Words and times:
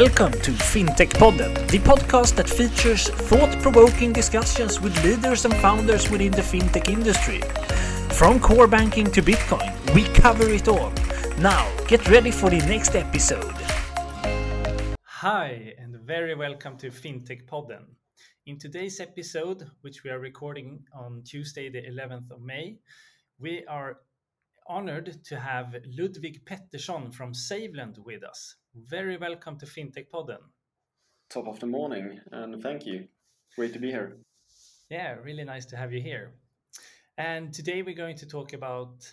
Welcome 0.00 0.32
to 0.32 0.50
FinTech 0.50 1.10
Podden, 1.10 1.54
the 1.68 1.78
podcast 1.78 2.34
that 2.34 2.50
features 2.50 3.08
thought 3.08 3.62
provoking 3.62 4.12
discussions 4.12 4.80
with 4.80 4.92
leaders 5.04 5.44
and 5.44 5.54
founders 5.58 6.10
within 6.10 6.32
the 6.32 6.42
fintech 6.42 6.88
industry. 6.88 7.40
From 8.12 8.40
core 8.40 8.66
banking 8.66 9.08
to 9.12 9.22
Bitcoin, 9.22 9.72
we 9.94 10.02
cover 10.20 10.50
it 10.50 10.66
all. 10.66 10.92
Now, 11.38 11.70
get 11.86 12.08
ready 12.08 12.32
for 12.32 12.50
the 12.50 12.58
next 12.66 12.96
episode. 12.96 13.54
Hi, 15.04 15.74
and 15.78 15.94
very 16.00 16.34
welcome 16.34 16.76
to 16.78 16.90
FinTech 16.90 17.46
Podden. 17.46 17.84
In 18.46 18.58
today's 18.58 18.98
episode, 18.98 19.70
which 19.82 20.02
we 20.02 20.10
are 20.10 20.18
recording 20.18 20.84
on 20.92 21.22
Tuesday, 21.22 21.68
the 21.68 21.82
11th 21.82 22.32
of 22.32 22.42
May, 22.42 22.78
we 23.38 23.64
are 23.66 24.00
honored 24.66 25.22
to 25.26 25.38
have 25.38 25.76
Ludwig 25.96 26.44
Pettersson 26.46 27.14
from 27.14 27.32
SaveLend 27.32 28.04
with 28.04 28.24
us. 28.24 28.56
Very 28.76 29.16
welcome 29.16 29.56
to 29.58 29.66
FinTech 29.66 30.08
Podden. 30.12 30.42
Top 31.30 31.46
of 31.46 31.60
the 31.60 31.66
morning, 31.66 32.20
and 32.32 32.60
thank 32.60 32.84
you. 32.84 33.06
Great 33.54 33.72
to 33.72 33.78
be 33.78 33.92
here. 33.92 34.16
Yeah, 34.90 35.12
really 35.22 35.44
nice 35.44 35.64
to 35.66 35.76
have 35.76 35.92
you 35.92 36.00
here. 36.00 36.32
And 37.16 37.52
today 37.52 37.82
we're 37.82 37.94
going 37.94 38.16
to 38.16 38.26
talk 38.26 38.52
about 38.52 39.08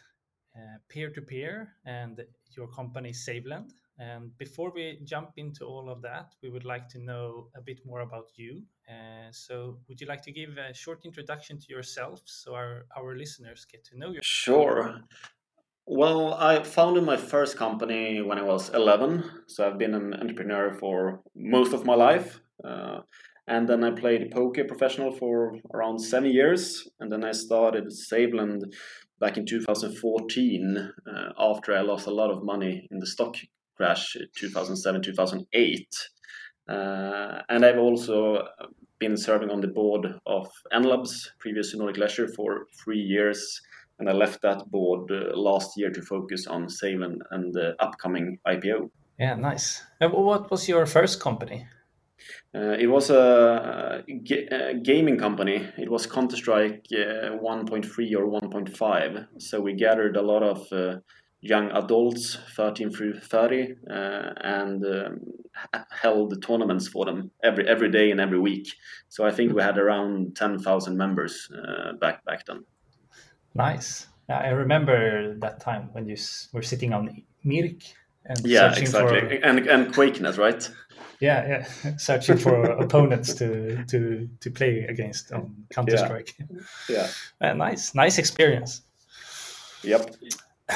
peer 0.90 1.12
to 1.12 1.22
peer 1.22 1.76
and 1.86 2.26
your 2.58 2.70
company 2.70 3.12
SaveLend. 3.12 3.70
And 4.00 4.36
before 4.40 4.72
we 4.74 5.00
jump 5.04 5.34
into 5.38 5.66
all 5.66 5.90
of 5.90 6.02
that, 6.02 6.34
we 6.42 6.50
would 6.50 6.66
like 6.66 6.90
to 6.90 7.00
know 7.00 7.50
a 7.56 7.62
bit 7.62 7.86
more 7.86 8.00
about 8.00 8.32
you. 8.36 8.64
Uh, 8.90 9.32
so, 9.32 9.78
would 9.88 10.02
you 10.02 10.08
like 10.08 10.24
to 10.24 10.32
give 10.32 10.58
a 10.58 10.74
short 10.74 11.06
introduction 11.06 11.60
to 11.60 11.68
yourself 11.70 12.24
so 12.26 12.56
our, 12.56 12.88
our 12.98 13.16
listeners 13.16 13.68
get 13.72 13.86
to 13.86 13.98
know 14.00 14.10
you? 14.12 14.20
Sure. 14.24 15.02
Well, 15.88 16.36
I 16.36 16.64
founded 16.64 17.04
my 17.04 17.18
first 17.18 17.58
company 17.58 18.22
when 18.22 18.38
I 18.38 18.44
was 18.44 18.70
11. 18.70 19.24
So 19.48 19.68
I've 19.68 19.80
been 19.80 19.96
an 19.96 20.14
entrepreneur 20.14 20.74
for 20.74 21.22
most 21.36 21.74
of 21.74 21.86
my 21.86 21.96
life. 21.96 22.40
Uh, 22.64 23.00
and 23.48 23.68
then 23.68 23.84
I 23.84 23.92
played 23.92 24.32
poker 24.32 24.64
professional 24.64 25.12
for 25.12 25.56
around 25.74 26.00
seven 26.00 26.32
years. 26.32 26.88
And 27.00 27.12
then 27.12 27.24
I 27.24 27.32
started 27.32 27.88
SaveLend 27.88 28.62
back 29.20 29.38
in 29.38 29.46
2014 29.46 30.78
uh, 30.78 31.30
after 31.38 31.76
I 31.76 31.82
lost 31.82 32.08
a 32.08 32.12
lot 32.12 32.32
of 32.32 32.44
money 32.44 32.88
in 32.92 33.00
the 33.00 33.08
stock 33.08 33.36
crash 33.76 34.16
2007 34.38 35.02
2008. 35.02 35.88
Uh, 36.70 37.42
and 37.50 37.66
I've 37.66 37.80
also 37.80 38.44
been 39.00 39.18
serving 39.18 39.50
on 39.50 39.62
the 39.62 39.68
board 39.68 40.06
of 40.28 40.48
Enlabs, 40.72 41.30
previous 41.40 41.76
Nordic 41.76 41.98
Leisure, 41.98 42.28
for 42.28 42.68
three 42.84 43.00
years 43.00 43.60
and 44.02 44.10
I 44.10 44.14
left 44.14 44.42
that 44.42 44.70
board 44.72 45.12
uh, 45.12 45.38
last 45.38 45.78
year 45.78 45.92
to 45.92 46.02
focus 46.02 46.48
on 46.48 46.66
SaveLend 46.66 47.20
and 47.30 47.54
the 47.54 47.76
upcoming 47.80 48.40
IPO. 48.48 48.90
Yeah, 49.20 49.36
nice. 49.36 49.84
what 50.00 50.50
was 50.50 50.68
your 50.68 50.88
first 50.88 51.22
company? 51.22 51.68
Uh, 52.56 52.76
it 52.80 52.88
was 52.88 53.12
a, 53.12 54.04
a, 54.52 54.74
gaming 54.74 55.20
company. 55.20 55.68
It 55.78 55.90
was 55.90 56.08
Counter 56.08 56.36
Strike 56.36 56.86
uh, 56.92 57.38
1.3 57.38 58.16
or 58.18 58.42
1.5. 58.42 59.28
So 59.38 59.62
we 59.62 59.74
gathered 59.74 60.18
a 60.18 60.22
lot 60.24 60.42
of 60.42 60.74
uh, 60.74 61.00
young 61.42 61.70
adults, 61.72 62.40
13 62.56 62.92
through 62.92 63.20
30, 63.20 63.76
uh, 63.88 63.94
and 64.42 64.84
um, 64.84 65.20
held 65.92 66.42
tournaments 66.42 66.88
for 66.88 67.06
them 67.06 67.30
every 67.44 67.68
every 67.68 67.92
day 67.92 68.10
and 68.10 68.20
every 68.20 68.40
week. 68.40 68.68
So 69.10 69.26
I 69.26 69.32
think 69.32 69.54
we 69.54 69.62
had 69.62 69.78
around 69.78 70.36
10,000 70.36 70.98
members 70.98 71.50
uh, 71.54 71.94
back 71.94 72.26
back 72.26 72.46
then. 72.48 72.66
Nice. 73.54 74.08
I 74.30 74.50
remember 74.50 75.36
that 75.40 75.60
time 75.60 75.90
when 75.92 76.08
you 76.08 76.16
were 76.54 76.62
sitting 76.62 76.94
on 76.94 77.24
mIRC 77.46 77.94
and 78.26 78.40
yeah, 78.46 78.74
exactly, 78.78 79.40
for... 79.40 79.46
and 79.46 79.68
and 79.68 79.94
QuakeNet, 79.94 80.38
right? 80.38 80.70
Yeah, 81.20 81.48
yeah, 81.84 81.96
searching 81.98 82.38
for 82.38 82.64
opponents 82.64 83.34
to 83.36 83.84
to 83.86 84.30
to 84.40 84.52
play 84.52 84.86
against 84.88 85.32
on 85.32 85.66
Counter 85.72 85.98
Strike. 85.98 86.36
Yeah, 86.40 86.48
yeah. 86.90 87.08
Uh, 87.42 87.54
nice, 87.54 87.96
nice 87.96 88.18
experience. 88.18 88.82
Yep. 89.84 90.16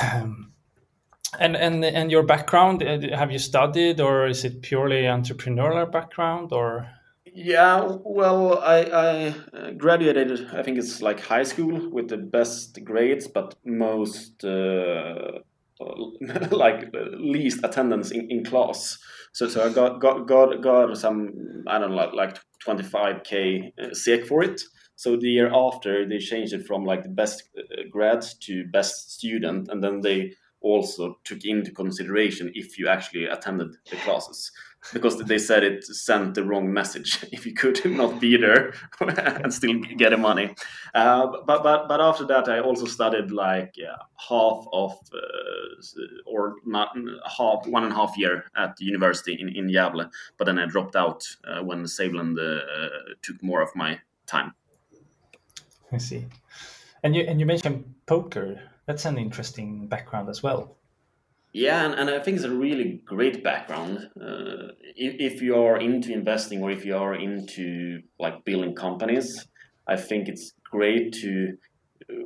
Um, 0.01 0.51
and 1.39 1.55
and 1.55 1.85
and 1.85 2.11
your 2.11 2.23
background, 2.23 2.83
uh, 2.83 3.15
have 3.15 3.31
you 3.31 3.39
studied, 3.39 3.99
or 4.01 4.27
is 4.27 4.43
it 4.43 4.61
purely 4.61 5.03
entrepreneurial 5.03 5.91
background, 5.91 6.51
or? 6.51 6.89
Yeah, 7.37 7.97
well, 8.05 8.59
I, 8.59 8.83
I 8.83 9.27
uh, 9.53 9.71
graduated, 9.71 10.47
I 10.53 10.63
think 10.63 10.77
it's 10.77 11.01
like 11.01 11.19
high 11.19 11.43
school 11.43 11.89
with 11.91 12.07
the 12.07 12.15
best 12.15 12.81
grades, 12.85 13.27
but 13.27 13.55
most, 13.65 14.45
uh, 14.45 15.39
like, 16.51 16.93
least 16.93 17.59
attendance 17.65 18.11
in, 18.11 18.31
in 18.31 18.45
class. 18.45 18.97
So, 19.33 19.49
so 19.49 19.65
I 19.65 19.73
got, 19.73 19.99
got, 19.99 20.27
got, 20.27 20.61
got 20.61 20.97
some, 20.97 21.65
I 21.67 21.77
don't 21.77 21.91
know, 21.91 22.09
like 22.13 22.39
25k 22.65 23.73
uh, 23.77 23.93
SEK 23.93 24.27
for 24.27 24.41
it. 24.41 24.61
So 24.95 25.17
the 25.17 25.27
year 25.27 25.51
after, 25.53 26.07
they 26.07 26.19
changed 26.19 26.53
it 26.53 26.65
from 26.65 26.85
like 26.85 27.03
the 27.03 27.09
best 27.09 27.49
uh, 27.57 27.81
grad 27.91 28.23
to 28.43 28.65
best 28.67 29.11
student, 29.11 29.67
and 29.67 29.83
then 29.83 29.99
they 29.99 30.31
also 30.61 31.19
took 31.25 31.43
into 31.43 31.71
consideration 31.71 32.49
if 32.55 32.79
you 32.79 32.87
actually 32.87 33.25
attended 33.25 33.75
the 33.91 33.97
classes 33.97 34.51
because 34.93 35.17
they 35.23 35.37
said 35.37 35.63
it 35.63 35.83
sent 35.83 36.35
the 36.35 36.43
wrong 36.43 36.71
message 36.71 37.25
if 37.31 37.45
you 37.45 37.53
could 37.53 37.83
not 37.85 38.19
be 38.19 38.37
there 38.37 38.73
and 38.99 39.53
still 39.53 39.79
get 39.97 40.11
the 40.11 40.17
money. 40.17 40.55
Uh, 40.93 41.27
but 41.45 41.63
but 41.63 41.87
but 41.87 42.01
after 42.01 42.25
that, 42.25 42.47
I 42.47 42.59
also 42.59 42.85
studied 42.85 43.31
like 43.31 43.73
yeah, 43.75 43.95
half 44.29 44.65
of 44.71 44.91
uh, 45.13 46.25
or 46.25 46.55
not 46.65 46.95
half 47.37 47.65
one 47.67 47.83
and 47.83 47.93
a 47.93 47.95
half 47.95 48.17
year 48.17 48.45
at 48.55 48.75
the 48.77 48.85
university 48.85 49.37
in 49.39 49.49
in 49.49 49.67
Gävle. 49.67 50.09
But 50.37 50.45
then 50.45 50.59
I 50.59 50.65
dropped 50.65 50.95
out 50.95 51.23
uh, 51.47 51.63
when 51.63 51.83
SaveLend 51.83 52.37
uh, 52.39 52.59
took 53.21 53.41
more 53.41 53.61
of 53.61 53.75
my 53.75 53.99
time. 54.25 54.53
I 55.91 55.97
see. 55.97 56.25
And 57.03 57.15
you 57.15 57.23
and 57.23 57.39
you 57.39 57.45
mentioned 57.45 57.95
poker. 58.05 58.59
That's 58.85 59.05
an 59.05 59.17
interesting 59.17 59.87
background 59.87 60.29
as 60.29 60.43
well. 60.43 60.77
Yeah, 61.55 61.85
and, 61.85 61.93
and 61.93 62.09
I 62.09 62.19
think 62.19 62.35
it's 62.35 62.43
a 62.43 62.51
really 62.51 62.99
great 63.05 63.41
background. 63.41 64.09
Uh, 64.21 64.73
if, 64.97 65.33
if 65.35 65.41
you 65.41 65.55
are 65.55 65.77
into 65.77 66.11
investing 66.11 66.61
or 66.61 66.69
if 66.69 66.83
you 66.83 66.97
are 66.97 67.15
into 67.15 68.01
like 68.19 68.43
building 68.43 68.75
companies, 68.75 69.47
I 69.87 69.95
think 69.95 70.27
it's 70.27 70.51
great 70.69 71.13
to, 71.13 71.55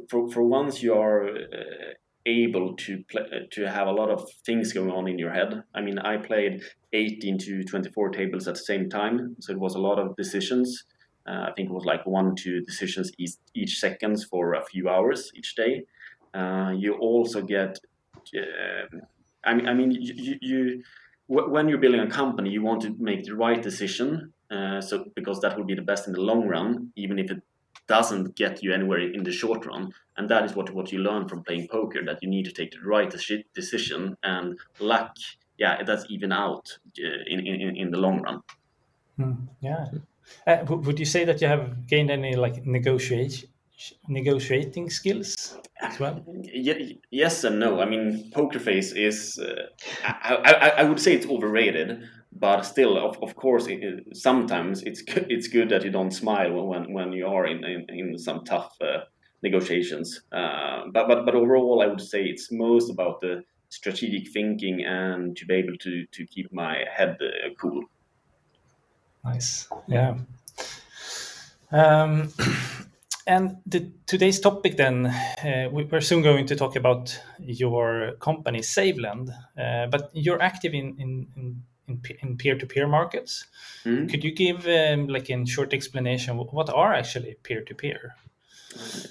for, 0.10 0.32
for 0.32 0.42
once 0.42 0.82
you 0.82 0.96
are 0.96 1.28
uh, 1.28 1.94
able 2.26 2.76
to 2.78 3.04
play, 3.08 3.22
to 3.52 3.70
have 3.70 3.86
a 3.86 3.92
lot 3.92 4.10
of 4.10 4.28
things 4.48 4.74
going 4.74 4.90
on 4.90 5.08
in 5.08 5.20
your 5.20 5.32
head. 5.32 5.62
I 5.76 5.82
mean, 5.82 6.00
I 6.00 6.18
played 6.18 6.64
18 6.94 7.38
to 7.38 7.64
24 7.66 8.10
tables 8.10 8.48
at 8.48 8.56
the 8.56 8.62
same 8.62 8.90
time, 8.90 9.36
so 9.42 9.52
it 9.52 9.60
was 9.60 9.76
a 9.76 9.80
lot 9.80 10.00
of 10.00 10.16
decisions. 10.16 10.86
Uh, 11.30 11.50
I 11.50 11.52
think 11.56 11.70
it 11.70 11.74
was 11.74 11.86
like 11.86 12.04
one, 12.08 12.36
two 12.36 12.62
decisions 12.62 13.12
each, 13.20 13.34
each 13.54 13.78
seconds 13.78 14.24
for 14.24 14.56
a 14.56 14.66
few 14.66 14.90
hours 14.90 15.32
each 15.36 15.54
day. 15.54 15.84
Uh, 16.34 16.74
you 16.76 16.96
also 16.96 17.44
get 17.44 17.78
uh, 18.36 18.98
I 19.44 19.54
mean, 19.54 19.68
I 19.68 19.74
mean, 19.74 19.92
you, 19.92 20.38
you 20.42 20.84
when 21.28 21.70
you're 21.70 21.78
building 21.78 22.02
a 22.02 22.10
company, 22.10 22.50
you 22.50 22.64
want 22.64 22.82
to 22.82 22.96
make 23.00 23.24
the 23.24 23.36
right 23.36 23.62
decision, 23.62 24.34
uh, 24.50 24.82
so 24.82 25.06
because 25.16 25.40
that 25.42 25.56
will 25.58 25.66
be 25.66 25.76
the 25.76 25.82
best 25.82 26.08
in 26.08 26.14
the 26.14 26.22
long 26.22 26.48
run, 26.48 26.92
even 26.96 27.20
if 27.20 27.30
it 27.30 27.42
doesn't 27.88 28.36
get 28.36 28.64
you 28.64 28.74
anywhere 28.74 29.00
in 29.00 29.24
the 29.24 29.32
short 29.32 29.66
run. 29.66 29.92
And 30.18 30.30
that 30.30 30.44
is 30.44 30.56
what 30.56 30.74
what 30.74 30.92
you 30.92 31.00
learn 31.00 31.28
from 31.28 31.44
playing 31.44 31.68
poker 31.68 32.04
that 32.06 32.22
you 32.24 32.30
need 32.30 32.46
to 32.46 32.52
take 32.52 32.72
the 32.72 32.82
right 32.82 33.10
decision, 33.54 34.18
and 34.24 34.58
luck, 34.80 35.16
yeah, 35.58 35.84
that's 35.84 36.06
even 36.10 36.32
out 36.32 36.78
uh, 37.00 37.24
in, 37.28 37.46
in 37.46 37.76
in 37.78 37.92
the 37.92 37.98
long 37.98 38.22
run. 38.22 38.42
Mm, 39.20 39.48
yeah. 39.62 39.86
Uh, 40.48 40.64
would 40.68 41.00
you 41.00 41.06
say 41.06 41.26
that 41.26 41.42
you 41.42 41.48
have 41.48 41.88
gained 41.88 42.12
any 42.12 42.36
like 42.36 42.66
negotiation 42.66 43.50
negotiating 44.08 44.90
skills 44.90 45.58
as 45.82 46.00
well? 46.00 46.24
Yes 47.12 47.44
and 47.44 47.60
no. 47.60 47.80
I 47.80 47.86
mean, 47.86 48.32
poker 48.34 48.60
face 48.60 48.92
is, 48.92 49.40
uh, 49.40 49.64
I, 50.04 50.36
I, 50.36 50.70
I, 50.82 50.84
would 50.84 51.00
say 51.00 51.14
it's 51.14 51.26
overrated, 51.26 52.04
but 52.32 52.62
still, 52.62 52.98
of, 52.98 53.18
of 53.22 53.36
course, 53.36 53.68
it, 53.68 54.06
sometimes 54.14 54.84
it's 54.84 55.04
it's 55.08 55.48
good 55.48 55.70
that 55.70 55.84
you 55.84 55.92
don't 55.92 56.12
smile 56.12 56.52
when, 56.64 56.94
when 56.94 57.12
you 57.14 57.28
are 57.28 57.46
in, 57.46 57.64
in, 57.64 57.86
in 57.90 58.18
some 58.18 58.44
tough 58.44 58.76
uh, 58.82 59.06
negotiations. 59.42 60.22
Uh, 60.32 60.84
but, 60.92 61.08
but, 61.08 61.26
but 61.26 61.36
overall, 61.36 61.82
I 61.82 61.88
would 61.88 62.02
say 62.02 62.24
it's 62.24 62.52
most 62.52 62.90
about 62.90 63.22
the 63.22 63.44
strategic 63.70 64.32
thinking 64.32 64.84
and 64.84 65.38
to 65.38 65.46
be 65.46 65.54
able 65.56 65.78
to, 65.78 66.06
to 66.06 66.26
keep 66.26 66.52
my 66.52 66.84
head 66.92 67.18
uh, 67.22 67.50
cool. 67.60 67.84
Nice. 69.24 69.68
Yeah. 69.88 70.18
Um, 71.72 72.34
And 73.28 73.58
the, 73.66 73.92
today's 74.06 74.40
topic, 74.40 74.78
then, 74.78 75.06
uh, 75.06 75.70
we're 75.72 76.02
soon 76.02 76.24
going 76.24 76.48
to 76.48 76.56
talk 76.56 76.76
about 76.76 77.20
your 77.40 78.14
company, 78.20 78.62
SaveLend, 78.62 79.30
uh, 79.58 79.88
but 79.88 80.10
you're 80.14 80.42
active 80.42 80.74
in, 80.74 80.96
in, 80.98 81.28
in, 81.88 82.02
in 82.22 82.38
peer-to-peer 82.38 82.88
markets. 82.88 83.46
Mm-hmm. 83.86 84.08
Could 84.08 84.24
you 84.24 84.32
give, 84.32 84.68
um, 84.68 85.08
like, 85.08 85.30
in 85.30 85.46
short 85.46 85.74
explanation, 85.74 86.38
what 86.38 86.70
are 86.70 86.94
actually 86.94 87.36
peer-to-peer? 87.44 88.16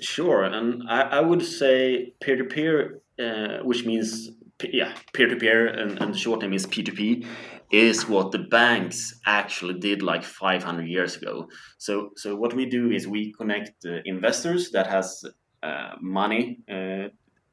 Sure, 0.00 0.44
and 0.44 0.82
I, 0.88 1.00
I 1.02 1.20
would 1.20 1.44
say 1.44 2.14
peer-to-peer, 2.20 3.00
uh, 3.18 3.64
which 3.64 3.84
means 3.84 4.30
yeah, 4.64 4.92
peer-to-peer, 5.12 5.66
and, 5.66 6.00
and 6.00 6.14
the 6.14 6.18
short 6.18 6.42
name 6.42 6.52
is 6.52 6.66
P2P, 6.66 7.24
is 7.70 8.08
what 8.08 8.32
the 8.32 8.38
banks 8.38 9.20
actually 9.26 9.78
did 9.78 10.02
like 10.02 10.24
500 10.24 10.86
years 10.86 11.16
ago. 11.16 11.48
So, 11.78 12.10
so 12.16 12.34
what 12.34 12.54
we 12.54 12.66
do 12.66 12.90
is 12.90 13.06
we 13.06 13.32
connect 13.32 13.84
uh, 13.84 13.98
investors 14.04 14.70
that 14.70 14.86
has 14.86 15.24
uh, 15.62 15.92
money 16.00 16.60
uh, 16.70 17.08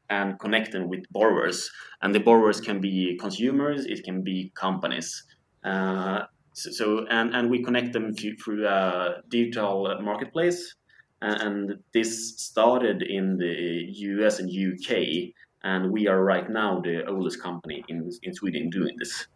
and 0.09 0.39
connect 0.39 0.71
them 0.71 0.87
with 0.87 1.03
borrowers, 1.11 1.69
and 2.01 2.13
the 2.13 2.19
borrowers 2.19 2.61
can 2.61 2.79
be 2.79 3.17
consumers, 3.19 3.85
it 3.85 4.03
can 4.03 4.23
be 4.23 4.51
companies. 4.55 5.23
Uh, 5.63 6.21
so, 6.53 6.69
so, 6.71 7.05
and, 7.09 7.35
and 7.35 7.49
we 7.49 7.63
connect 7.63 7.91
them 7.91 8.15
to, 8.15 8.35
through 8.37 8.67
a 8.67 9.15
digital 9.29 9.99
marketplace 10.01 10.75
and 11.21 11.79
this 11.93 12.39
started 12.39 13.01
in 13.01 13.37
the 13.37 13.85
US 13.89 14.39
and 14.39 14.49
UK, 14.49 15.33
and 15.63 15.91
we 15.91 16.07
are 16.07 16.23
right 16.23 16.49
now 16.49 16.81
the 16.81 17.05
oldest 17.07 17.41
company 17.41 17.83
in 17.87 18.09
in 18.23 18.33
Sweden 18.33 18.69
doing 18.69 18.95
this. 18.99 19.27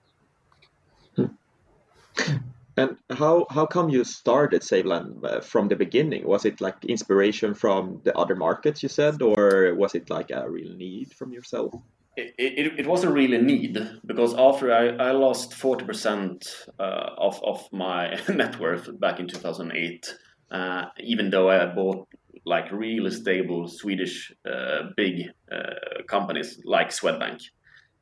And 2.78 2.96
how 3.10 3.46
how 3.50 3.66
come 3.66 3.90
you 3.90 4.04
started 4.06 4.62
SaveLend 4.62 5.26
uh, 5.26 5.42
from 5.42 5.68
the 5.68 5.76
beginning? 5.76 6.26
Was 6.26 6.46
it 6.46 6.62
like 6.62 6.86
inspiration 6.86 7.54
from 7.54 8.00
the 8.06 8.18
other 8.18 8.36
markets 8.36 8.82
you 8.82 8.90
said, 8.90 9.22
or 9.22 9.76
was 9.76 9.96
it 9.96 10.10
like 10.10 10.32
a 10.32 10.50
real 10.50 10.74
need 10.76 11.14
from 11.14 11.34
yourself? 11.34 11.74
It, 12.16 12.34
it, 12.38 12.80
it 12.80 12.88
was 12.88 13.04
a 13.04 13.10
need 13.10 13.78
because 14.06 14.34
after 14.34 14.74
I, 14.74 15.10
I 15.10 15.12
lost 15.12 15.52
40% 15.52 16.48
uh, 16.80 16.82
of, 17.18 17.42
of 17.44 17.68
my 17.72 18.20
net 18.30 18.60
worth 18.60 18.88
back 19.00 19.20
in 19.20 19.28
2008, 19.28 20.16
uh, 20.52 20.86
even 21.00 21.30
though 21.30 21.50
I 21.50 21.66
bought 21.68 22.08
like 22.46 22.72
really 22.72 23.12
stable 23.12 23.68
Swedish 23.68 24.34
uh, 24.46 24.90
big 24.98 25.30
uh, 25.52 26.04
companies 26.08 26.60
like 26.66 26.90
Swedbank. 26.90 27.42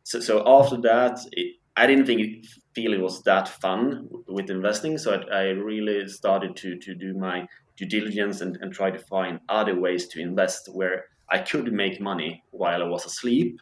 So, 0.03 0.19
so 0.19 0.43
after 0.47 0.77
that, 0.81 1.19
it, 1.33 1.57
I 1.75 1.85
didn't 1.85 2.05
think 2.07 2.45
feel 2.77 2.93
it 2.93 3.01
was 3.01 3.23
that 3.23 3.47
fun 3.63 4.07
with 4.27 4.51
investing. 4.51 4.99
So 4.99 5.07
I, 5.15 5.19
I, 5.41 5.43
really 5.69 6.07
started 6.07 6.55
to 6.61 6.69
to 6.85 6.91
do 6.93 7.09
my 7.27 7.37
due 7.77 7.89
diligence 7.97 8.41
and, 8.43 8.53
and 8.61 8.71
try 8.71 8.89
to 8.91 9.01
find 9.13 9.39
other 9.59 9.75
ways 9.85 10.07
to 10.11 10.17
invest 10.29 10.61
where 10.79 10.97
I 11.35 11.39
could 11.39 11.67
make 11.83 11.99
money 12.11 12.31
while 12.51 12.81
I 12.83 12.87
was 12.95 13.03
asleep, 13.11 13.59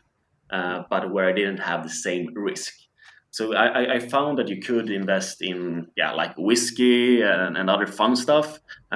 uh, 0.55 0.83
but 0.89 1.11
where 1.13 1.27
I 1.29 1.33
didn't 1.39 1.61
have 1.71 1.81
the 1.83 1.95
same 2.07 2.25
risk. 2.51 2.73
So 3.37 3.43
I, 3.53 3.95
I, 3.95 3.99
found 3.99 4.37
that 4.39 4.47
you 4.47 4.59
could 4.67 4.89
invest 5.01 5.41
in 5.41 5.59
yeah 6.01 6.11
like 6.21 6.33
whiskey 6.49 7.21
and, 7.21 7.57
and 7.59 7.69
other 7.69 7.87
fun 7.99 8.13
stuff, 8.25 8.47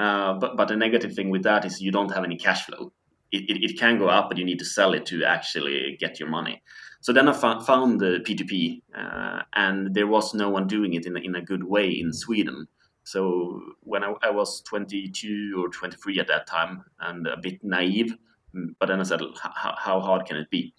uh, 0.02 0.32
but 0.42 0.50
but 0.58 0.66
the 0.68 0.76
negative 0.86 1.12
thing 1.16 1.30
with 1.34 1.44
that 1.50 1.64
is 1.64 1.80
you 1.86 1.92
don't 1.96 2.12
have 2.14 2.24
any 2.24 2.38
cash 2.46 2.62
flow. 2.66 2.92
It, 3.36 3.42
it, 3.50 3.56
it, 3.66 3.72
can 3.82 3.98
go 4.02 4.08
up, 4.16 4.28
but 4.28 4.38
you 4.38 4.46
need 4.50 4.60
to 4.64 4.70
sell 4.76 4.92
it 4.98 5.04
to 5.10 5.16
actually 5.36 5.96
get 6.04 6.12
your 6.20 6.30
money. 6.38 6.56
So 7.00 7.12
then 7.12 7.28
I 7.28 7.32
found 7.32 8.00
the 8.00 8.22
P2P, 8.24 8.82
uh, 8.94 9.42
and 9.54 9.94
there 9.94 10.06
was 10.06 10.34
no 10.34 10.50
one 10.50 10.66
doing 10.66 10.94
it 10.94 11.06
in, 11.06 11.16
in 11.16 11.34
a 11.34 11.42
good 11.42 11.64
way 11.64 11.88
in 11.88 12.12
Sweden. 12.12 12.66
So 13.04 13.60
when 13.80 14.04
I, 14.04 14.12
I, 14.22 14.30
was 14.30 14.60
22 14.62 15.54
or 15.58 15.70
23 15.70 16.20
at 16.20 16.28
that 16.28 16.46
time, 16.46 16.84
and 17.00 17.26
a 17.26 17.38
bit 17.38 17.64
naive, 17.64 18.14
mm, 18.54 18.74
but 18.78 18.86
then 18.86 19.00
I 19.00 19.04
said, 19.04 19.20
how 19.54 20.00
hard 20.00 20.26
can 20.26 20.36
it 20.36 20.50
be? 20.50 20.74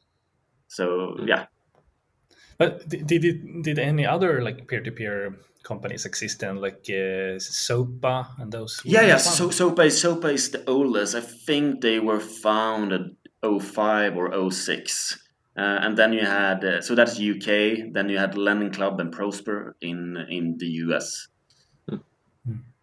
So 0.68 1.18
yeah, 1.26 1.48
but 2.62 2.88
did 2.88 3.26
it, 3.26 3.64
did 3.64 3.80
any 3.80 4.06
other 4.06 4.44
like 4.44 4.68
peer 4.68 4.82
to 4.82 4.92
peer 4.92 5.36
companies 5.64 6.06
exist 6.06 6.42
then, 6.42 6.58
like 6.58 6.86
uh, 6.90 7.42
Zopa 7.42 8.40
and 8.40 8.52
those? 8.52 8.80
Yeah, 8.86 9.02
yeah. 9.02 9.18
So 9.18 9.50
Zopa 9.50 9.88
is 9.88 10.04
Zopa 10.04 10.32
is 10.32 10.52
the 10.52 10.64
oldest. 10.70 11.16
I 11.16 11.22
think 11.22 11.82
they 11.82 12.00
were 12.00 12.20
founded 12.20 13.16
05 13.42 14.16
or 14.16 14.52
06. 14.52 15.18
Uh, 15.58 15.80
and 15.82 15.98
then 15.98 16.14
you 16.14 16.26
had 16.26 16.64
uh, 16.64 16.82
so 16.82 16.96
that's 16.96 17.20
UK. 17.20 17.92
Then 17.92 18.08
you 18.10 18.18
had 18.18 18.38
Lending 18.38 18.72
Club 18.72 19.00
and 19.00 19.12
Prosper 19.12 19.76
in 19.82 20.18
in 20.30 20.58
the 20.58 20.68
US. 20.86 21.28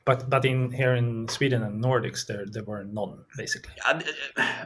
But 0.08 0.30
but 0.30 0.46
in 0.46 0.70
here 0.70 0.94
in 0.94 1.28
Sweden 1.28 1.62
and 1.62 1.84
Nordics, 1.84 2.26
there 2.26 2.46
there 2.46 2.64
were 2.64 2.82
none 2.82 3.24
basically. 3.36 3.74
Uh, 3.86 4.00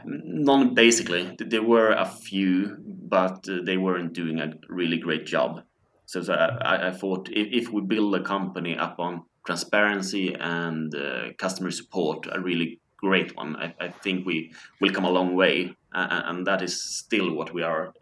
none 0.05 0.73
basically. 0.73 1.35
There 1.37 1.61
were 1.63 1.91
a 1.91 2.05
few, 2.05 2.77
but 2.79 3.47
uh, 3.49 3.57
they 3.65 3.75
weren't 3.75 4.13
doing 4.13 4.39
a 4.39 4.53
really 4.69 4.97
great 4.97 5.25
job. 5.25 5.61
So, 6.05 6.21
so 6.21 6.33
I, 6.33 6.87
I, 6.87 6.91
thought 6.91 7.27
if, 7.29 7.65
if 7.65 7.73
we 7.73 7.81
build 7.81 8.15
a 8.15 8.23
company 8.23 8.75
upon 8.75 9.23
transparency 9.45 10.33
and 10.39 10.95
uh, 10.95 11.33
customer 11.37 11.71
support, 11.71 12.27
a 12.31 12.39
really 12.39 12.79
great 13.07 13.35
one, 13.35 13.55
I, 13.55 13.73
I, 13.85 13.89
think 13.89 14.25
we 14.25 14.53
will 14.79 14.91
come 14.91 15.05
a 15.05 15.09
long 15.09 15.35
way, 15.35 15.75
uh, 15.93 16.21
and 16.25 16.47
that 16.47 16.61
is 16.61 16.73
still 16.81 17.33
what 17.33 17.53
we 17.53 17.61
are 17.63 17.93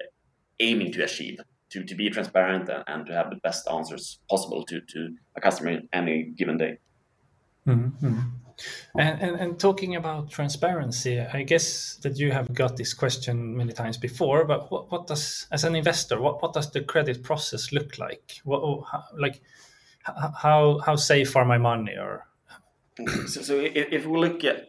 aiming 0.60 0.92
to 0.94 1.04
achieve. 1.04 1.40
To, 1.72 1.86
to 1.86 1.96
be 1.96 2.10
transparent 2.10 2.70
and 2.88 3.06
to 3.06 3.14
have 3.14 3.30
the 3.30 3.38
best 3.38 3.66
answers 3.70 4.20
possible 4.30 4.66
to, 4.66 4.82
to 4.82 5.16
a 5.38 5.40
customer 5.40 5.80
any 5.94 6.24
given 6.38 6.58
day. 6.58 6.80
Mm-hmm. 7.66 8.20
And, 9.00 9.22
and, 9.22 9.36
and 9.40 9.58
talking 9.58 9.96
about 9.96 10.30
transparency, 10.30 11.22
I 11.22 11.44
guess 11.44 11.96
that 12.04 12.18
you 12.20 12.34
have 12.34 12.54
got 12.54 12.76
this 12.76 12.94
question 12.94 13.56
many 13.56 13.72
times 13.72 13.98
before. 13.98 14.44
But 14.44 14.70
what, 14.70 14.92
what 14.92 15.08
does, 15.08 15.48
as 15.54 15.64
an 15.64 15.76
investor, 15.76 16.20
what, 16.20 16.42
what 16.42 16.52
does 16.52 16.70
the 16.72 16.82
credit 16.82 17.24
process 17.24 17.72
look 17.72 17.98
like? 17.98 18.42
What, 18.44 18.62
oh, 18.62 18.86
how, 18.92 19.04
like, 19.18 19.42
how 20.04 20.80
how 20.80 20.96
safe 20.96 21.36
are 21.36 21.46
my 21.46 21.58
money? 21.58 21.96
Or 21.98 22.28
so, 23.28 23.42
so 23.42 23.60
if, 23.60 23.88
if 23.92 24.06
we 24.06 24.20
look 24.20 24.44
at 24.44 24.58
uh, 24.58 24.66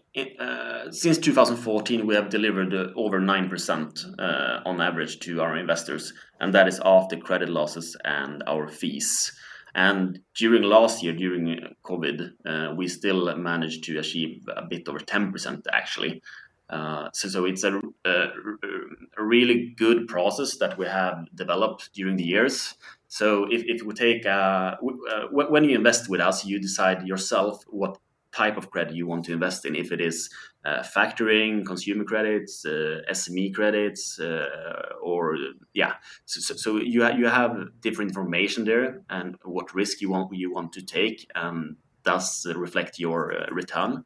since 0.90 1.18
2014, 1.18 2.06
we 2.06 2.14
have 2.14 2.28
delivered 2.28 2.74
uh, 2.74 2.88
over 2.96 3.18
nine 3.20 3.48
percent 3.48 4.04
uh, 4.18 4.60
on 4.66 4.80
average 4.80 5.20
to 5.20 5.40
our 5.40 5.56
investors, 5.56 6.12
and 6.40 6.52
that 6.54 6.68
is 6.68 6.80
after 6.84 7.16
credit 7.16 7.48
losses 7.48 7.96
and 8.04 8.42
our 8.46 8.68
fees. 8.68 9.32
And 9.74 10.20
during 10.34 10.64
last 10.64 11.02
year, 11.02 11.14
during 11.14 11.58
COVID, 11.84 12.32
uh, 12.44 12.74
we 12.76 12.88
still 12.88 13.34
managed 13.36 13.84
to 13.84 13.98
achieve 13.98 14.42
a 14.54 14.62
bit 14.62 14.86
over 14.86 14.98
10% 14.98 15.62
actually. 15.72 16.22
Uh, 16.68 17.08
so, 17.12 17.44
it's 17.44 17.64
a, 17.64 17.80
really 19.18 19.74
good 19.76 20.08
process 20.08 20.56
that 20.56 20.76
we 20.78 20.86
have 20.86 21.26
developed 21.34 21.90
during 21.94 22.16
the 22.16 22.24
years. 22.24 22.74
So 23.08 23.46
if, 23.50 23.82
we 23.82 23.92
take, 23.92 24.24
uh, 24.24 24.76
uh 24.78 25.26
when 25.30 25.64
you 25.64 25.76
invest 25.76 26.08
with 26.08 26.20
us, 26.20 26.46
you 26.46 26.58
decide 26.58 27.06
yourself 27.06 27.62
what 27.68 27.98
type 28.32 28.56
of 28.56 28.70
credit 28.70 28.94
you 28.94 29.06
want 29.06 29.25
to 29.26 29.32
invest 29.32 29.64
in. 29.64 29.76
If 29.76 29.93
it 29.93 30.00
is 30.00 30.31
uh, 30.64 30.82
factoring, 30.82 31.64
consumer 31.67 32.05
credits, 32.05 32.64
uh, 32.64 33.00
SME 33.11 33.55
credits, 33.55 34.19
uh, 34.19 34.46
or 35.02 35.37
yeah, 35.75 35.94
so, 36.25 36.40
so, 36.40 36.55
so 36.55 36.76
you 36.76 37.02
ha- 37.02 37.17
you 37.17 37.27
have 37.27 37.56
different 37.81 38.10
information 38.10 38.65
there 38.65 39.03
and 39.10 39.36
what 39.44 39.74
risk 39.74 40.01
you 40.01 40.10
want 40.10 40.34
you 40.34 40.53
want 40.53 40.72
to 40.72 40.82
take, 40.82 41.29
and 41.34 41.77
thus 42.05 42.46
reflect 42.55 42.98
your 42.98 43.32
uh, 43.32 43.46
return. 43.51 44.05